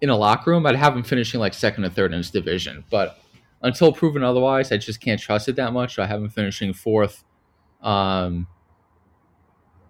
[0.00, 2.84] in a locker room, I'd have him finishing like second or third in his division.
[2.90, 3.18] But
[3.62, 5.96] until proven otherwise, I just can't trust it that much.
[5.96, 7.24] So I have him finishing fourth.
[7.82, 8.46] Um,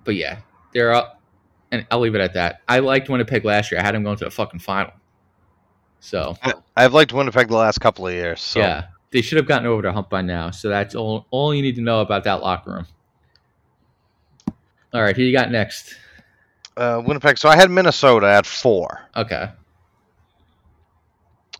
[0.08, 0.38] but yeah,
[0.72, 1.20] they're up,
[1.70, 2.62] and I'll leave it at that.
[2.66, 3.78] I liked Winnipeg last year.
[3.78, 4.90] I had them going to the fucking final.
[6.00, 6.34] So
[6.74, 8.40] I've liked Winnipeg the last couple of years.
[8.40, 8.60] So.
[8.60, 10.50] yeah, they should have gotten over the hump by now.
[10.50, 11.26] So that's all.
[11.30, 12.86] All you need to know about that locker room.
[14.94, 15.94] All right, who you got next?
[16.74, 17.36] Uh, Winnipeg.
[17.36, 19.02] So I had Minnesota at four.
[19.14, 19.50] Okay,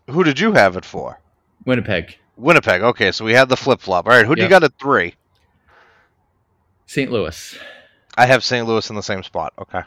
[0.08, 1.20] Who did you have it for?
[1.66, 2.80] Winnipeg, Winnipeg.
[2.80, 4.06] Okay, so we had the flip flop.
[4.06, 5.16] All right, who do you got at three?
[6.88, 7.12] St.
[7.12, 7.58] Louis.
[8.18, 8.66] I have St.
[8.66, 9.52] Louis in the same spot.
[9.58, 9.82] Okay.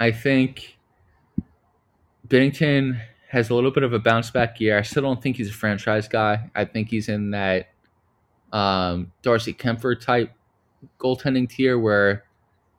[0.00, 0.76] I think
[2.26, 4.76] Binnington has a little bit of a bounce back year.
[4.76, 6.50] I still don't think he's a franchise guy.
[6.54, 7.68] I think he's in that
[8.52, 10.32] um, Darcy Kuemper type
[10.98, 12.24] goaltending tier where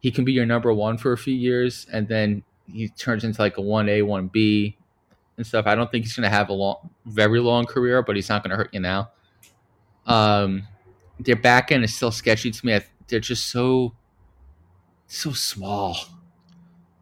[0.01, 3.41] he can be your number one for a few years and then he turns into
[3.41, 4.75] like a 1A, 1B
[5.37, 5.67] and stuff.
[5.67, 8.43] I don't think he's going to have a long, very long career, but he's not
[8.43, 9.11] going to hurt you now.
[10.05, 10.67] Um,
[11.19, 12.75] their back end is still sketchy to me.
[12.75, 13.93] I, they're just so,
[15.07, 15.97] so small.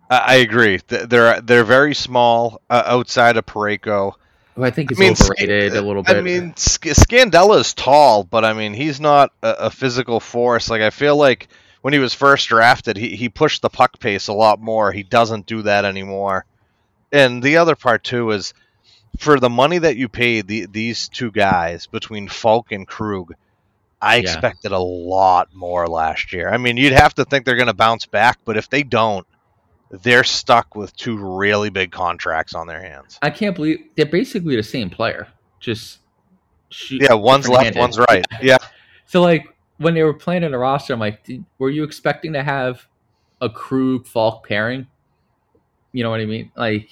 [0.09, 0.79] I, I agree.
[0.87, 4.13] They're they're very small uh, outside of Parayko.
[4.55, 6.15] Who I think is I mean, overrated a little bit.
[6.15, 10.69] I mean, Sc- is tall, but I mean, he's not a, a physical force.
[10.69, 11.47] Like I feel like
[11.81, 14.91] when he was first drafted, he, he pushed the puck pace a lot more.
[14.91, 16.45] He doesn't do that anymore.
[17.11, 18.53] And the other part too is
[19.17, 23.33] for the money that you paid the, these two guys between Faulk and Krug,
[24.03, 24.21] I Yeah.
[24.21, 26.49] expected a lot more last year.
[26.49, 29.25] I mean, you'd have to think they're going to bounce back, but if they don't,
[29.89, 33.17] they're stuck with two really big contracts on their hands.
[33.21, 35.27] I can't believe they're basically the same player.
[35.59, 35.99] Just
[36.69, 37.79] shoot, Yeah, one's left, different-handed.
[37.79, 38.25] one's right.
[38.41, 38.57] Yeah,
[39.05, 39.45] So like
[39.77, 41.25] when they were playing in the roster, I'm like,
[41.57, 42.85] were you expecting to have
[43.39, 44.87] a Krug Faulk pairing?
[45.93, 46.51] You know what I mean?
[46.57, 46.89] Like,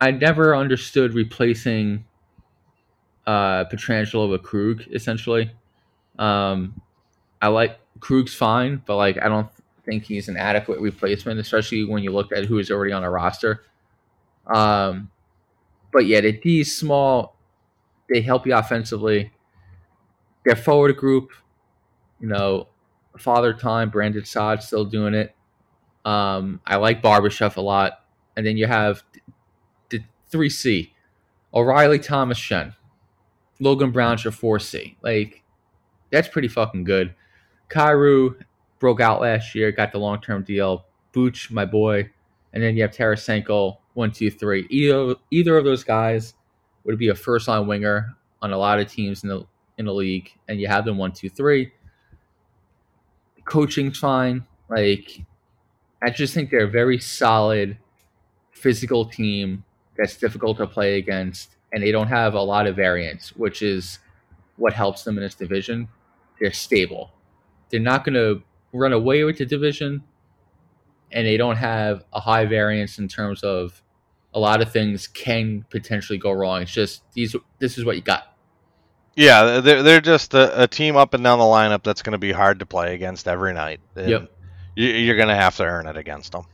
[0.00, 2.04] I never understood replacing
[3.26, 4.82] uh Pietrangelo with Krug.
[4.92, 5.50] Essentially,
[6.20, 6.80] um,
[7.42, 9.48] I like Krug's fine, but like I don't
[9.84, 13.10] think he's an adequate replacement, especially when you look at who is already on a
[13.10, 13.64] roster.
[14.46, 15.10] Um,
[15.92, 17.36] but yeah, the D is small.
[18.08, 19.32] They help you offensively.
[20.44, 21.30] Their forward group,
[22.20, 22.68] you know,
[23.18, 25.34] Father Time, Brandon Saad still doing it.
[26.04, 28.04] Um, I like Barbashev a lot.
[28.36, 29.02] And then you have
[29.90, 30.02] the
[30.32, 30.90] 3C
[31.52, 32.74] O'Reilly, Thomas, Schenn.
[33.58, 34.96] Logan Brown's your 4C.
[35.02, 35.39] Like,
[36.10, 37.14] that's pretty fucking good.
[37.68, 38.34] Kyrou
[38.78, 40.86] broke out last year, got the long term deal.
[41.12, 42.10] Booch, my boy.
[42.52, 44.66] And then you have Tarasenko, one, two, three.
[44.70, 46.34] Either, either of those guys
[46.84, 49.44] would be a first line winger on a lot of teams in the
[49.78, 51.72] in the league, and you have them one, two, three.
[53.44, 54.44] Coaching's fine.
[54.68, 55.22] Like,
[56.02, 57.78] I just think they're a very solid
[58.52, 59.64] physical team
[59.96, 64.00] that's difficult to play against, and they don't have a lot of variance, which is
[64.56, 65.88] what helps them in this division.
[66.40, 67.12] They're stable.
[67.70, 70.02] They're not going to run away with the division,
[71.12, 73.82] and they don't have a high variance in terms of
[74.32, 76.62] a lot of things can potentially go wrong.
[76.62, 77.34] It's just these.
[77.58, 78.34] This is what you got.
[79.16, 82.18] yeah, they're they're just a, a team up and down the lineup that's going to
[82.18, 83.80] be hard to play against every night.
[83.96, 84.30] Yep.
[84.76, 86.44] You're going to have to earn it against them.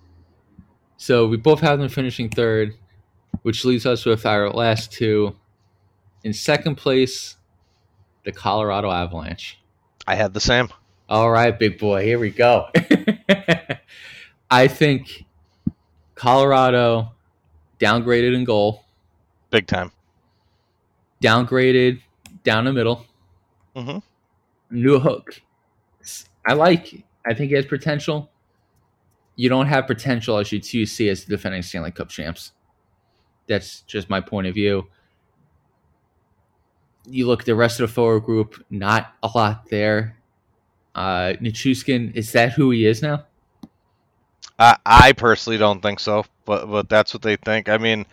[0.96, 2.74] So we both have them finishing third,
[3.42, 5.36] which leaves us with our last two.
[6.24, 7.36] In second place,
[8.24, 9.60] the Colorado Avalanche.
[10.06, 10.68] I had the same.
[11.08, 12.68] All right, big boy, here we go.
[14.50, 15.24] I think
[16.14, 17.12] Colorado
[17.78, 18.84] downgraded in goal,
[19.50, 19.92] Big time.
[21.22, 22.00] downgraded
[22.44, 23.06] down the middle.
[23.74, 24.02] Mhm.
[24.72, 25.40] Newhook.
[26.46, 27.04] I like.
[27.26, 28.30] I think he has potential.
[29.36, 32.52] You don't have potential as you two see as the defending Stanley Cup champs.
[33.48, 34.88] That's just my point of view.
[37.08, 40.16] You look at the rest of the forward group, not a lot there.
[40.94, 43.24] Uh Nichushkin, is that who he is now?
[44.58, 47.68] I, I personally don't think so, but but that's what they think.
[47.68, 48.06] I mean,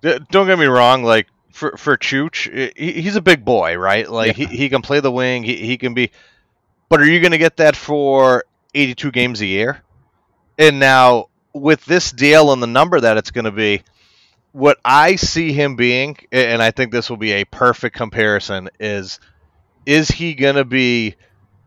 [0.00, 1.04] don't get me wrong.
[1.04, 4.10] Like for for Chooch, he, he's a big boy, right?
[4.10, 5.42] Like he, he can play the wing.
[5.42, 6.10] He, he can be.
[6.88, 9.82] But are you going to get that for 82 games a year?
[10.58, 13.82] And now with this deal and the number that it's going to be,
[14.52, 19.18] what I see him being, and I think this will be a perfect comparison, is
[19.84, 21.16] is he going to be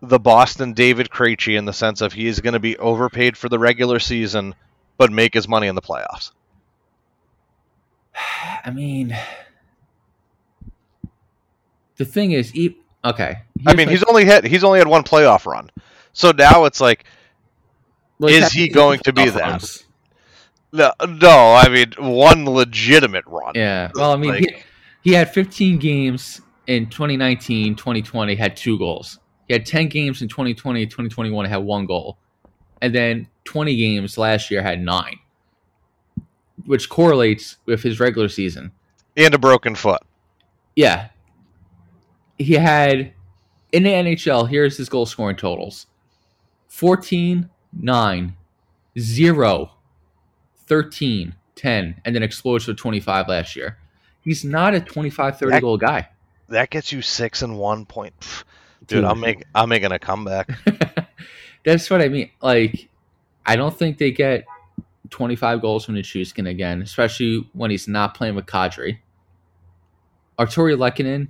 [0.02, 3.50] the Boston David Krejci in the sense of he is going to be overpaid for
[3.50, 4.56] the regular season,
[4.98, 6.32] but make his money in the playoffs.
[8.66, 9.18] I mean,
[11.98, 13.42] the thing is, he, okay.
[13.66, 15.72] I mean, he's only had he's only had one playoff run,
[16.14, 17.06] so now it's like,
[18.20, 19.42] well, is he going to be that?
[19.42, 19.85] runs.
[20.76, 23.54] No, no, I mean one legitimate run.
[23.56, 23.92] Yeah.
[23.96, 24.40] Well, I mean, Like-
[25.04, 29.20] he, he had 15 games in 2019, 2020, had two goals.
[29.48, 32.18] He had 10 games in 2020, 2021, had one goal.
[32.82, 35.18] And then 20 games last year had nine,
[36.66, 38.72] which correlates with his regular season.
[39.18, 40.02] and a broken foot.
[40.76, 41.10] Yeah.
[42.38, 43.14] He had
[43.72, 45.86] in the NHL, here's his goal scoring totals
[46.68, 47.50] 14,
[47.80, 48.36] 9,
[49.00, 49.72] 0,
[50.68, 53.78] 13, 10, and then explodes to 25 last year.
[54.22, 56.09] He's not a 25, 30 That- goal guy.
[56.49, 58.13] That gets you six and one point.
[58.20, 58.43] Pff,
[58.82, 59.03] Dude, Dude.
[59.05, 60.47] I'm make I'm making a comeback.
[61.66, 62.30] That's what I mean.
[62.39, 62.88] Like,
[63.47, 64.45] I don't think they get
[65.09, 68.99] 25 goals from Nichushkin again, especially when he's not playing with Kadri.
[70.38, 71.30] Artturi Lehkonen,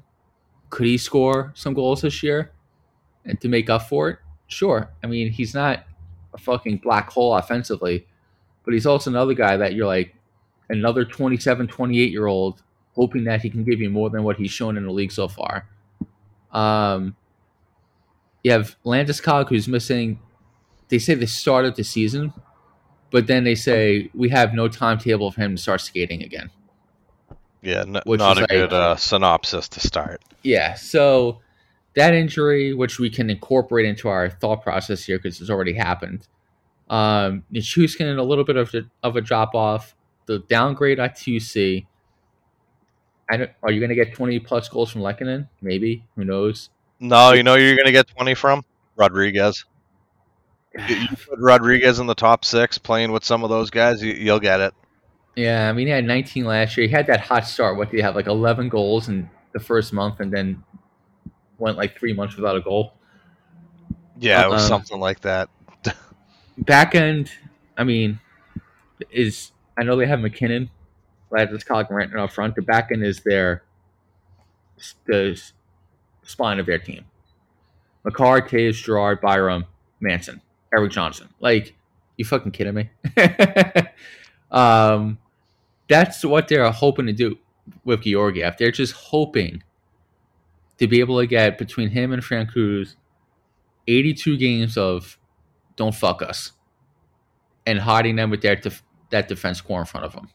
[0.69, 2.51] could he score some goals this year
[3.23, 4.19] and to make up for it?
[4.47, 4.89] Sure.
[5.03, 5.85] I mean, he's not
[6.33, 8.05] a fucking black hole offensively,
[8.65, 10.15] but he's also another guy that you're like,
[10.69, 12.63] another 27, 28 year old,
[12.95, 15.27] hoping that he can give you more than what he's shown in the league so
[15.27, 15.67] far.
[16.51, 17.15] Um,
[18.43, 20.19] you have Landis Landeskog, who's missing.
[20.89, 22.33] They say they start of the season,
[23.11, 26.49] but then they say we have no timetable for him to start skating again.
[27.61, 30.21] Yeah, n- not a like- good uh, synopsis to start.
[30.43, 31.39] Yeah, so
[31.95, 36.27] that injury, which we can incorporate into our thought process here because it's already happened.
[36.89, 39.95] Um, Nichushkin a little bit of a, of a drop off.
[40.27, 41.85] The downgrade at 2C.
[43.29, 45.47] I don't, are you going to get 20 plus goals from Lehkonen?
[45.61, 46.05] Maybe.
[46.15, 46.69] Who knows?
[46.99, 48.63] No, you know you're going to get 20 from
[48.95, 49.65] Rodriguez.
[50.87, 54.13] You, you put Rodriguez in the top six, playing with some of those guys, you,
[54.13, 54.73] you'll get it.
[55.35, 56.87] Yeah, I mean, he had 19 last year.
[56.87, 57.77] He had that hot start.
[57.77, 58.15] What did he have?
[58.15, 60.63] Like 11 goals in the first month, and then
[61.57, 62.93] went like three months without a goal.
[64.17, 65.49] Yeah, it was Um, something like that.
[66.57, 67.31] Back end,
[67.77, 68.19] I mean,
[69.11, 70.69] is I know they have MacKinnon,
[71.29, 71.51] right?
[71.51, 72.55] Let's call it Renton up front.
[72.55, 73.63] The back end is their
[75.05, 75.41] the
[76.23, 77.05] spine of their team.
[78.03, 79.65] Makar, Toews, Girard, Byram,
[79.99, 80.41] Manson,
[80.73, 81.29] Erik Johnson.
[81.39, 81.75] Like,
[82.17, 82.89] you fucking kidding me?
[84.51, 85.17] um,
[85.89, 87.37] that's what they're hoping to do
[87.83, 88.57] with Georgiev.
[88.57, 89.63] They're just hoping
[90.77, 92.95] to be able to get between him and Francouz
[93.87, 95.17] 82 games of
[95.75, 96.51] don't fuck us
[97.65, 100.29] and hiding them with their def- that defense core in front of them.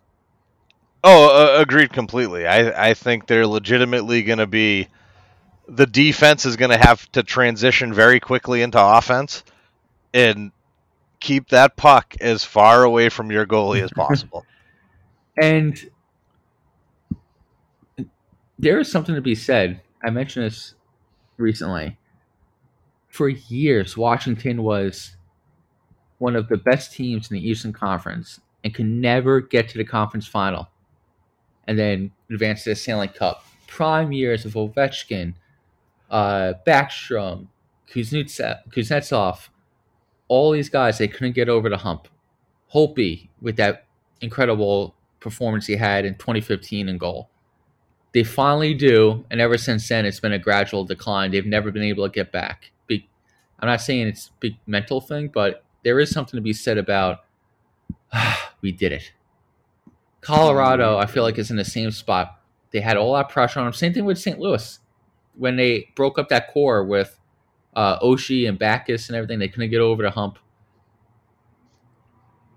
[1.03, 2.47] Oh, uh, agreed completely.
[2.47, 4.89] I, I think they're legitimately going to be.
[5.67, 9.45] The defense is going to have to transition very quickly into offense
[10.13, 10.51] and
[11.21, 14.45] keep that puck as far away from your goalie as possible.
[15.41, 15.91] And
[18.59, 19.81] there is something to be said.
[20.05, 20.75] I mentioned this
[21.37, 21.99] recently.
[23.09, 25.17] For years, Washington was
[26.21, 29.85] one of the best teams in the Eastern Conference and could never get to the
[29.85, 30.69] conference final
[31.67, 33.45] and then advance to the Stanley Cup.
[33.67, 35.35] Prime years of Ovechkin,
[36.11, 37.47] uh, Backstrom,
[37.89, 39.49] Kuznetsov,
[40.29, 42.07] all these guys, they couldn't get over the hump.
[42.75, 43.87] Holtby with that
[44.21, 47.31] incredible performance he had in 2015 in goal.
[48.13, 51.31] They finally do, and ever since then, it's been a gradual decline.
[51.31, 52.73] They've never been able to get back.
[53.61, 56.79] I'm not saying it's a big mental thing, but there is something to be said
[56.79, 57.21] about
[58.61, 59.13] we did it.
[60.21, 62.39] Colorado, I feel like, is in the same spot.
[62.73, 63.73] They had all that pressure on them.
[63.73, 64.39] Same thing with St.
[64.39, 64.79] Louis
[65.35, 67.19] when they broke up that core with
[67.75, 69.39] uh, Oshie and Backes and everything.
[69.39, 70.39] They couldn't get over the hump.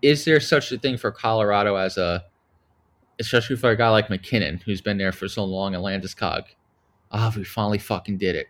[0.02, 2.26] Is there such a thing for Colorado as a,
[3.20, 6.44] especially for a guy like MacKinnon who's been there for so long and Landeskog?
[7.12, 8.48] Ah, we finally fucking did it.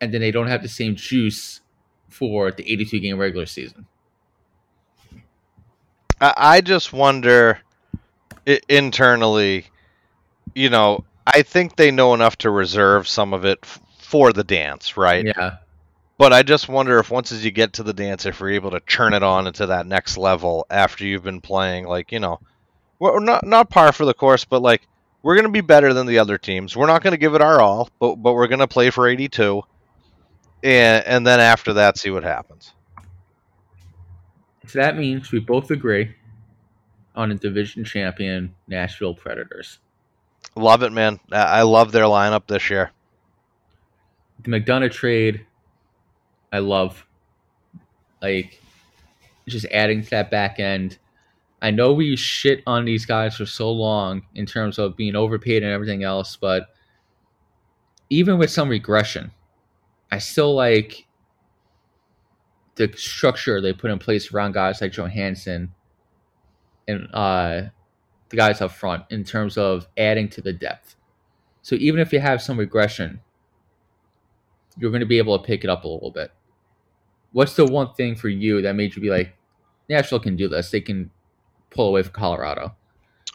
[0.00, 1.60] And then they don't have the same juice
[2.10, 3.86] for the 82 game regular season.
[6.20, 7.60] I, I just wonder
[8.68, 9.66] internally,
[10.54, 13.64] you know, I think they know enough to reserve some of it
[13.98, 15.24] for the dance, right?
[15.24, 15.56] Yeah.
[16.18, 18.72] But I just wonder if once as you get to the dance, if you're able
[18.72, 22.40] to turn it on into that next level after you've been playing, like you know,
[22.98, 24.82] well, not not par for the course, but like
[25.22, 26.76] we're gonna be better than the other teams.
[26.76, 29.62] We're not gonna give it our all, but but we're gonna play for 82,
[30.62, 32.72] and and then after that, see what happens.
[34.66, 36.14] So that means we both agree
[37.16, 39.78] on a division champion Nashville Predators.
[40.56, 41.18] Love it, man.
[41.32, 42.92] I I love their lineup this year.
[44.42, 45.44] The McDonagh trade,
[46.52, 47.06] I love.
[48.22, 48.60] Like,
[49.48, 50.98] just adding to that back end.
[51.62, 55.62] I know we shit on these guys for so long in terms of being overpaid
[55.62, 56.68] and everything else, but
[58.08, 59.30] even with some regression,
[60.10, 61.06] I still like
[62.76, 65.70] the structure they put in place around guys like Johansen
[66.88, 67.62] and uh,
[68.30, 70.96] the guys up front in terms of adding to the depth.
[71.62, 73.20] So even if you have some regression,
[74.78, 76.32] you're going to be able to pick it up a little bit.
[77.32, 79.36] What's the one thing for you that made you be like,
[79.88, 80.70] Nashville can do this?
[80.70, 81.10] They can
[81.70, 82.74] pull away from Colorado.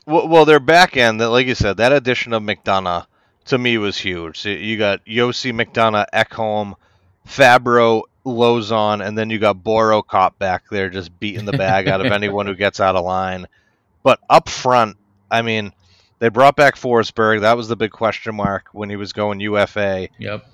[0.07, 3.05] Well, well, their back end, like you said, that addition of McDonagh
[3.45, 4.45] to me was huge.
[4.45, 6.73] You got Josi McDonagh, Ekholm,
[7.27, 12.05] Fabbro, Lauzon, and then you got Boro Cop back there just beating the bag out
[12.05, 13.47] of anyone who gets out of line.
[14.03, 14.97] But up front,
[15.29, 15.73] I mean,
[16.19, 17.41] they brought back Forsberg.
[17.41, 20.09] That was the big question mark when he was going UFA.
[20.17, 20.45] Yep.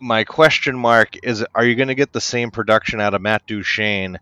[0.00, 3.46] My question mark is: Are you going to get the same production out of Matt
[3.46, 4.18] Duchene?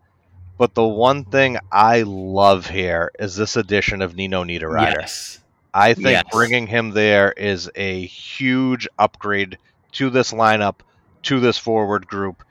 [0.59, 5.01] But the one thing I love here is this addition of Nino Niederreiter.
[5.01, 5.40] Yes.
[5.73, 6.25] I think Yes.
[6.33, 9.59] bringing him there is a huge upgrade
[9.93, 10.77] to this lineup,
[11.25, 12.43] to this forward group.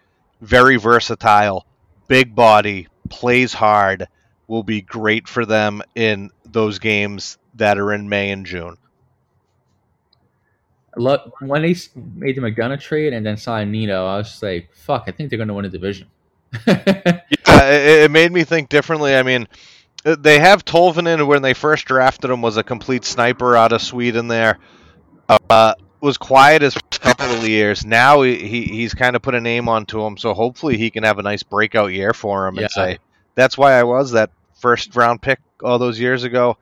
[0.42, 1.66] Very versatile,
[2.08, 4.08] big body, plays hard,
[4.48, 8.78] will be great for them in those games that are in May and June.
[10.98, 14.06] I love when they made the McDonagh trade and then signed Nino.
[14.06, 15.04] I was just like, "Fuck!
[15.08, 16.08] I think they're going to win a division."
[17.60, 19.16] Yeah, it, it made me think differently.
[19.16, 19.48] I mean,
[20.04, 24.28] they have Tolvanen when they first drafted him was a complete sniper out of Sweden.
[24.28, 24.60] There
[25.50, 27.86] uh, was quiet first couple of years.
[27.86, 31.04] Now he, he he's kind of put a name onto him, so hopefully he can
[31.04, 32.62] have a nice breakout year for him Yeah.
[32.64, 32.98] and say
[33.36, 36.58] that's why I was that first round pick all those years ago.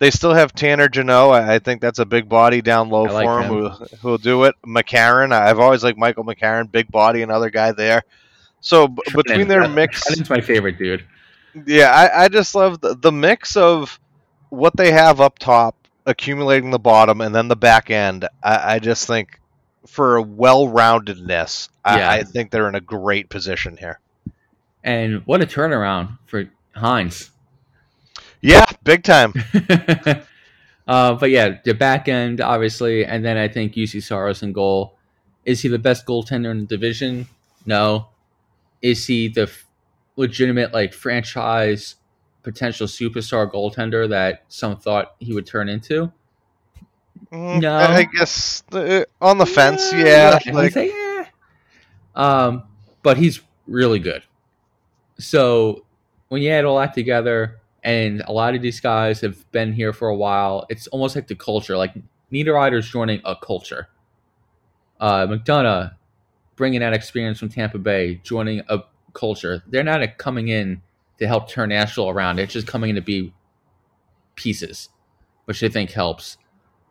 [0.00, 1.30] They still have Tanner Jeannot.
[1.32, 3.68] I, think that's a big body down low like for him him.
[3.70, 4.54] who who'll do it.
[4.64, 5.32] McCarron.
[5.32, 8.04] I've always liked Michael McCarron, big body, another guy there.
[8.60, 11.04] So b- between their mix, Trenin's my favorite dude.
[11.66, 13.98] Yeah, I, I just love the, the mix of
[14.50, 15.76] what they have up top,
[16.06, 18.28] accumulating the bottom, and then the back end.
[18.42, 19.40] I, I just think
[19.86, 22.08] for a well-roundedness, Yeah.
[22.10, 24.00] I, I think they're in a great position here.
[24.84, 27.30] And what a turnaround for Hynes.
[28.40, 29.34] Yeah, big time.
[30.86, 34.94] uh, but yeah, the back end, obviously, and then I think Juuse Saros in goal.
[35.44, 37.26] Is he the best goaltender in the division?
[37.66, 38.08] No.
[38.80, 39.64] Is he the f-
[40.18, 41.94] legitimate, like, franchise
[42.42, 46.12] potential superstar goaltender that some thought he would turn into?
[47.32, 47.76] Mm, No.
[47.76, 50.38] I guess uh, on the fence, yeah.
[50.44, 51.26] I'd like, say, yeah.
[52.14, 52.64] Um,
[53.02, 54.22] but he's really good.
[55.18, 55.84] So
[56.28, 59.92] when you add all that together, and a lot of these guys have been here
[59.92, 61.76] for a while, it's almost like the culture.
[61.76, 61.94] Like
[62.32, 63.88] Niederreiter's joining a culture.
[65.00, 65.94] Uh, McDonagh
[66.56, 68.80] bringing that experience from Tampa Bay, joining a
[69.12, 69.62] culture.
[69.66, 70.82] They're not coming in
[71.18, 72.36] to help turn Nashville around.
[72.36, 73.32] They're just coming in to be
[74.34, 74.88] pieces,
[75.44, 76.38] which I think helps.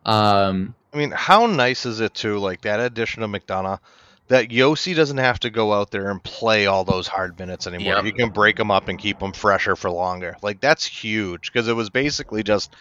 [0.04, 2.38] Um, I mean, how nice is it too?
[2.38, 3.80] Like that addition of McDonagh,
[4.28, 7.94] that Josi doesn't have to go out there and play all those hard minutes anymore.
[7.94, 8.04] Yep.
[8.04, 10.36] He can break them up and keep them fresher for longer.
[10.42, 12.74] Like that's huge because it was basically just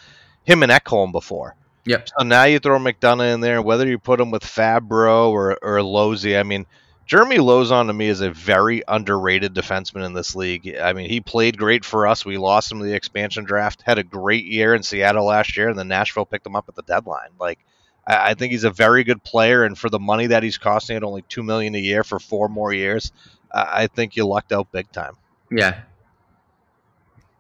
[0.44, 1.56] him and Ekholm before.
[1.86, 2.10] Yep.
[2.18, 5.78] So now you throw McDonough in there, whether you put him with Fabbro or or
[5.80, 6.38] Lozzi.
[6.38, 6.66] I mean,
[7.08, 10.76] Jeremy Lauzon to me is a very underrated defenseman in this league.
[10.78, 12.26] I mean, he played great for us.
[12.26, 13.82] We lost him to the expansion draft.
[13.82, 16.76] Had a great year in Seattle last year, and then Nashville picked him up at
[16.76, 17.30] the deadline.
[17.40, 17.60] Like,
[18.06, 20.98] I, I think he's a very good player, and for the money that he's costing
[20.98, 23.14] at only two million a year for four more years,
[23.54, 25.16] I I think you lucked out big time.
[25.50, 25.80] Yeah.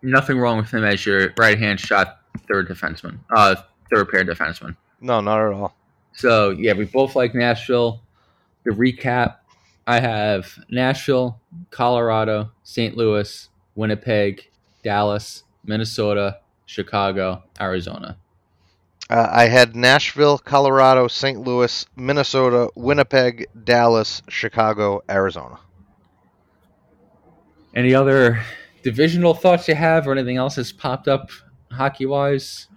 [0.01, 3.55] Nothing wrong with him as your right hand shot third defenseman, uh,
[3.93, 4.77] third pair defenseman.
[5.01, 5.75] No, not at all.
[6.13, 8.01] So yeah, we both like Nashville.
[8.63, 9.35] The recap:
[9.87, 11.39] I have Nashville,
[11.71, 12.97] Colorado, St.
[12.97, 14.49] Louis, Winnipeg,
[14.83, 18.17] Dallas, Minnesota, Chicago, Arizona.
[19.09, 21.39] Uh, I had Nashville, Colorado, St.
[21.39, 25.57] Louis, Minnesota, Winnipeg, Dallas, Chicago, Arizona.
[27.73, 28.41] Any other
[28.83, 31.29] divisional thoughts you have, or anything else that's popped up
[31.71, 32.67] hockey wise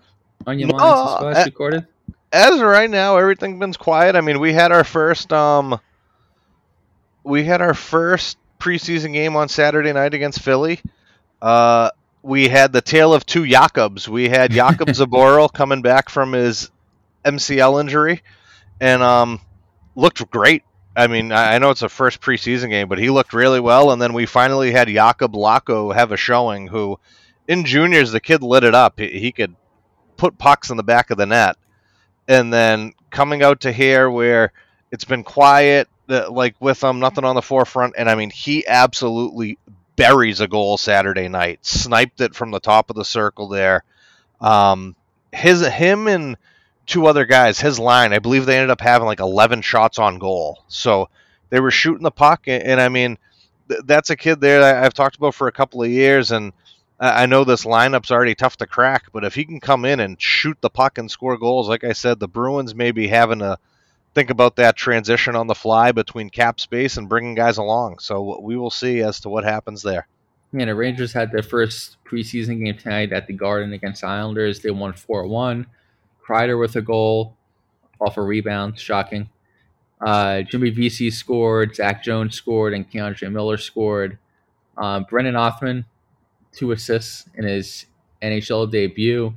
[0.47, 1.87] on your No, mind since last uh, recorded?
[2.33, 4.15] as of right now, everything's been quiet.
[4.17, 5.81] I mean, we had our first um,
[7.25, 10.81] we had our first preseason game on Saturday night against Philly.
[11.41, 11.91] Uh,
[12.23, 14.09] we had the tale of two Jakobs.
[14.09, 16.71] We had Jakub Zboril coming back from his
[17.25, 18.23] MCL injury,
[18.81, 19.41] and um,
[19.95, 20.65] looked great.
[20.97, 23.93] I mean, I know it's a first preseason game, but he looked really well.
[23.93, 26.67] And then we finally had Jakub Lauko have a showing.
[26.67, 26.99] Who,
[27.47, 28.99] in juniors, the kid lit it up.
[28.99, 29.55] He, he could
[30.17, 31.57] put pucks in the back of the net
[32.29, 34.53] and then coming out to here where
[34.93, 38.67] it's been quiet, uh, like with him, nothing on the forefront, and I mean he
[38.67, 39.59] absolutely
[39.97, 43.85] buries a goal Saturday night, sniped it from the top of the circle there.
[44.41, 44.97] Um,
[45.33, 46.37] his him and
[46.87, 50.19] two other guys, his line, I believe they ended up having like 11 shots on
[50.19, 51.09] goal, so
[51.51, 53.19] they were shooting the puck, and, and I mean
[53.69, 56.53] th- that's a kid there that I've talked about for a couple of years, and
[56.99, 60.21] I know this lineup's already tough to crack, but if he can come in and
[60.21, 63.59] shoot the puck and score goals, like I said, the Bruins may be having to
[64.15, 67.99] think about that transition on the fly between cap space and bringing guys along.
[67.99, 70.07] So we will see as to what happens there.
[70.53, 74.61] Yeah, the Rangers had their first preseason game tonight at the Garden against Islanders.
[74.61, 75.67] They won 4 1.
[76.27, 77.37] Kreider with a goal
[78.01, 78.79] off a rebound.
[78.79, 79.29] Shocking.
[80.01, 81.77] Uh, Jimmy Vesey scored.
[81.77, 82.75] Zach Jones scored.
[82.75, 84.19] And K'Andre Miller scored.
[84.77, 85.85] Um, Brennan Othmann,
[86.53, 87.87] two assists in his
[88.23, 89.35] NHL debut.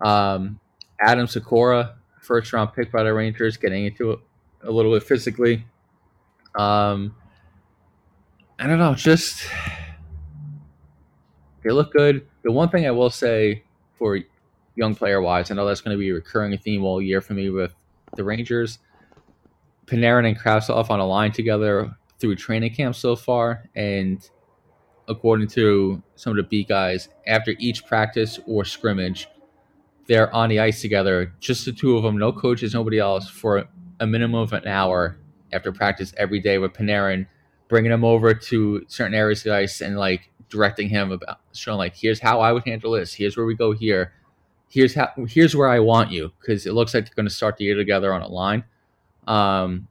[0.00, 0.58] Um,
[1.00, 4.20] Adam Sykora, first round pick by the Rangers, getting into it
[4.62, 5.64] a little bit physically.
[6.54, 7.14] Um,
[8.58, 9.46] I don't know, just
[11.62, 12.26] they look good.
[12.42, 13.64] The one thing I will say
[13.94, 14.18] for
[14.74, 17.34] young player wise, I know that's going to be a recurring theme all year for
[17.34, 17.74] me with
[18.16, 18.78] the Rangers.
[19.86, 24.28] Panarin and Kravtsov on a line together through training camp so far, and
[25.08, 29.28] according to some of the beat guys, after each practice or scrimmage,
[30.06, 33.64] they're on the ice together, just the two of them, no coaches, nobody else, for
[34.00, 35.16] a minimum of an hour
[35.52, 37.26] after practice every day with Panarin,
[37.68, 41.78] bringing him over to certain areas of the ice and like directing him about showing
[41.78, 44.12] like here's how I would handle this, here's where we go here,
[44.68, 47.56] here's how here's where I want you because it looks like they're going to start
[47.56, 48.64] the year together on a line.
[49.26, 49.88] Um,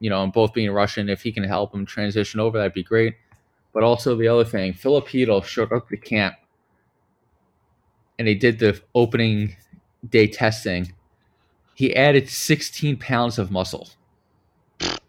[0.00, 2.84] you know, and both being Russian, if he can help him transition over, that'd be
[2.84, 3.16] great.
[3.72, 6.36] But also the other thing, Filipino showed up to camp
[8.18, 9.56] and they did the opening
[10.08, 10.92] day testing,
[11.74, 13.88] he added 16 pounds of muscle.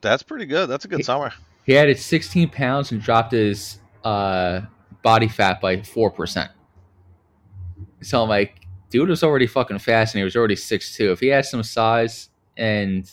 [0.01, 0.67] That's pretty good.
[0.67, 1.33] That's a good summer.
[1.65, 4.61] He added 16 pounds and dropped his uh,
[5.01, 6.49] body fat by 4%.
[8.01, 11.11] So I'm like, dude was already fucking fast and he was already 6'2.
[11.11, 13.09] If he had some size and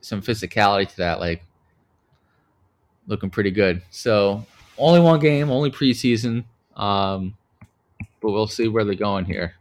[0.00, 1.42] some physicality to that, like,
[3.06, 3.82] looking pretty good.
[3.90, 4.44] So
[4.76, 6.44] only one game, only preseason.
[6.76, 7.37] Um,
[8.20, 9.54] but we'll see where they're going here.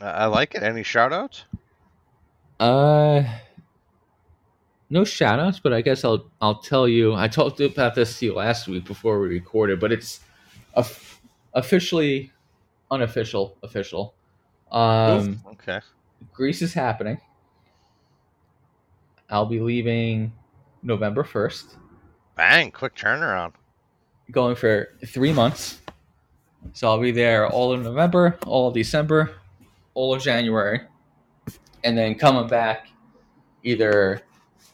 [0.00, 0.62] I I like it.
[0.62, 1.44] Any shout outs?
[2.60, 3.22] Uh,
[4.90, 7.14] no shout outs, but I guess I'll I'll tell you.
[7.14, 10.20] I talked about this to you last week before we recorded, but it's
[10.74, 11.20] of-
[11.54, 12.32] officially
[12.90, 14.14] unofficial official.
[14.70, 15.80] Um, okay.
[16.32, 17.18] Greece is happening.
[19.30, 20.32] I'll be leaving
[20.82, 21.76] November first,
[22.36, 22.70] Bang!
[22.70, 23.52] Quick turnaround.
[24.30, 25.80] going for three months.
[26.72, 29.34] So I'll be there all of November, all of December,
[29.94, 30.80] all of January,
[31.84, 32.88] and then coming back
[33.62, 34.22] either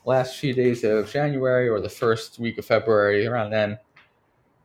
[0.04, 3.78] last few days of January or the first week of February, around then.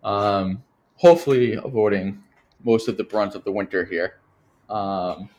[0.03, 0.63] Um,
[0.95, 2.23] hopefully, avoiding
[2.63, 4.19] most of the brunt of the winter here.
[4.69, 5.29] Um,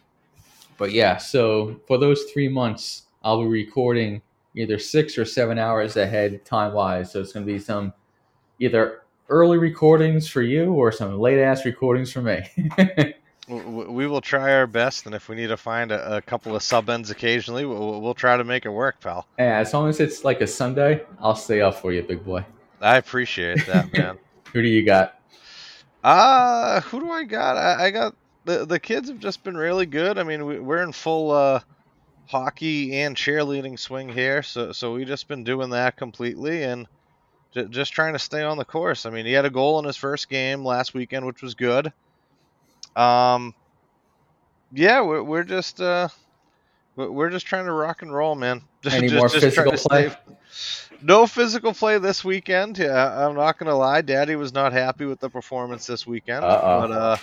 [0.77, 4.23] but yeah, so for those three months, I'll be recording
[4.55, 7.13] either six or seven hours ahead time wise.
[7.13, 7.93] So it's going to be some
[8.59, 12.43] either early recordings for you or some late ass recordings for me.
[13.49, 16.65] We will try our best, and if we need to find a, a couple of
[16.65, 19.29] sub ends occasionally, we'll, we'll try to make it work, pal.
[19.39, 22.45] yeah, as long as it's like a Sunday, I'll stay up for you, big boy.
[22.81, 24.19] I appreciate that, man.
[24.53, 25.21] Who do you got?
[26.03, 27.57] Uh, who do I got?
[27.57, 28.17] I, I got
[28.47, 30.19] the the kids have just been really good.
[30.19, 31.61] I mean, we, we're in full uh,
[32.27, 36.89] hockey and cheerleading swing here, so so we just been doing that completely and
[37.57, 39.07] j- just trying to stay on the course.
[39.07, 41.93] I mean, he had a goal in his first game last weekend, which was good.
[42.95, 43.55] Um,
[44.73, 46.09] yeah, we're we're just uh,
[46.97, 48.63] we're just trying to rock and roll, man.
[48.83, 50.11] Just, Any just- more just physical play?
[51.03, 52.79] No physical play this weekend.
[52.79, 54.01] Yeah, I'm not gonna lie.
[54.01, 56.45] Daddy was not happy with the performance this weekend.
[56.45, 56.81] Uh-oh.
[56.89, 57.17] But uh,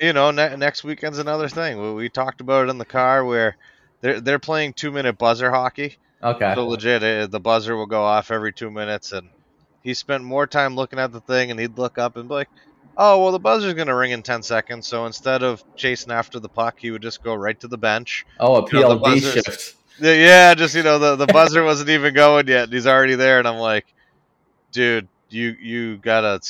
[0.00, 1.80] you know, ne- next weekend's another thing.
[1.80, 3.56] We, we talked about it in the car where
[4.00, 5.96] they're they're playing two minute buzzer hockey.
[6.22, 6.54] Okay.
[6.54, 9.28] So legit, uh, the buzzer will go off every two minutes, and
[9.82, 12.48] he spent more time looking at the thing, and he'd look up and be like,
[12.96, 16.48] "Oh, well, the buzzer's gonna ring in ten seconds." So instead of chasing after the
[16.48, 18.24] puck, he would just go right to the bench.
[18.40, 19.76] Oh, a you know, PLD shift.
[20.00, 23.14] Yeah, Yeah, just you know, the the buzzer wasn't even going yet, and he's already
[23.14, 23.86] there, and I'm like,
[24.72, 26.40] dude, you you gotta,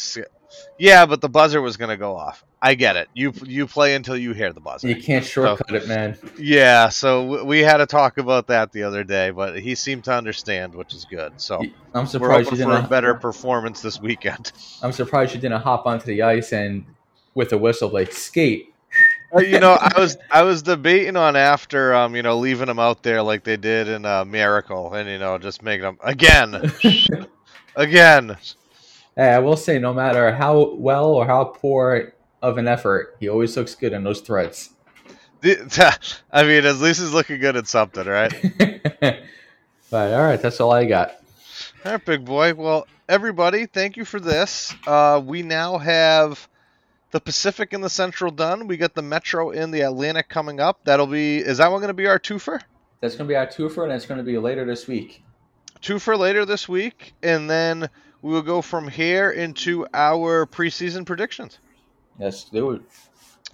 [0.79, 2.45] yeah, but the buzzer was gonna go off.
[2.63, 3.09] I get it.
[3.13, 4.89] You you play until you hear the buzzer.
[4.89, 6.19] You can't shortcut it, man.
[6.39, 10.13] Yeah, so we had a talk about that the other day, but he seemed to
[10.13, 11.35] understand, which is good.
[11.37, 12.91] So I'm surprised you hoping for a didn't.
[12.91, 14.53] better performance this weekend.
[14.83, 16.87] I'm surprised you didn't hop onto the ice and
[17.35, 18.73] with a whistle like skate.
[19.35, 22.79] Uh, you know, I was I was debating on after um you know leaving him
[22.79, 26.73] out there like they did in uh, Miracle, and you know just making him again,
[27.77, 28.39] again.
[29.15, 33.28] Hey, I will say, no matter how well or how poor of an effort, he
[33.28, 34.70] always looks good in those threads.
[35.41, 35.99] The-
[36.32, 38.32] I mean, at least he's looking good at something, right?
[39.91, 41.12] but all right, that's all I got.
[41.84, 42.55] All right, big boy.
[42.55, 44.74] Well, everybody, thank you for this.
[44.87, 46.49] Uh, we now have
[47.12, 48.66] the Pacific and the Central done.
[48.66, 50.80] We got the Metro and the Atlantic coming up.
[50.84, 51.39] That'll be.
[51.39, 52.61] Is that one going to be our twofer?
[53.01, 55.22] That's going to be our twofer, and it's going to be later this week.
[55.80, 57.89] Twofer later this week, and then
[58.22, 61.59] we will go from here into our preseason predictions.
[62.19, 62.83] Let's do it.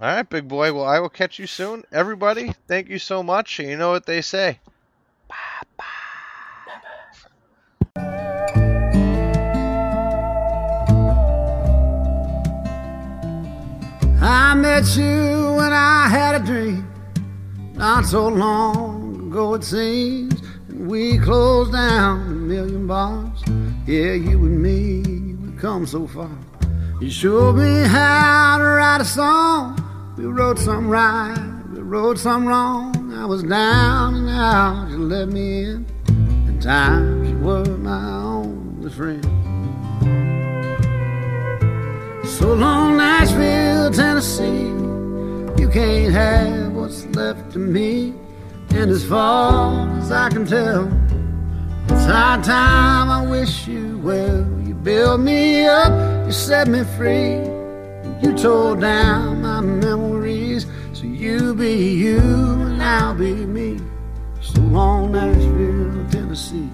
[0.01, 0.73] All right, big boy.
[0.73, 1.85] Well, I will catch you soon.
[1.93, 3.59] Everybody, thank you so much.
[3.59, 4.59] You know what they say.
[5.29, 5.37] Bye
[5.77, 5.85] bye.
[14.21, 16.87] I met you when I had a dream,
[17.75, 23.43] not so long ago it seems, and we closed down a million bars.
[23.87, 25.03] Yeah, you and me,
[25.35, 26.31] we've come so far.
[27.03, 29.77] You showed me how to write a song.
[30.17, 31.35] We wrote some right,
[31.73, 33.13] we wrote some wrong.
[33.13, 35.87] I was down and out, you let me in.
[36.47, 39.25] At times you were my only friend.
[42.25, 44.69] So long, Nashville, Tennessee.
[45.61, 48.15] You can't have what's left of me.
[48.71, 50.87] And as far as I can tell,
[51.89, 54.62] it's high time I wish you well.
[54.83, 57.37] You built me up, you set me free.
[58.21, 60.67] You tore down my memories.
[60.93, 63.79] So you be you and I'll be me.
[64.41, 66.69] So long, Nashville, Tennessee.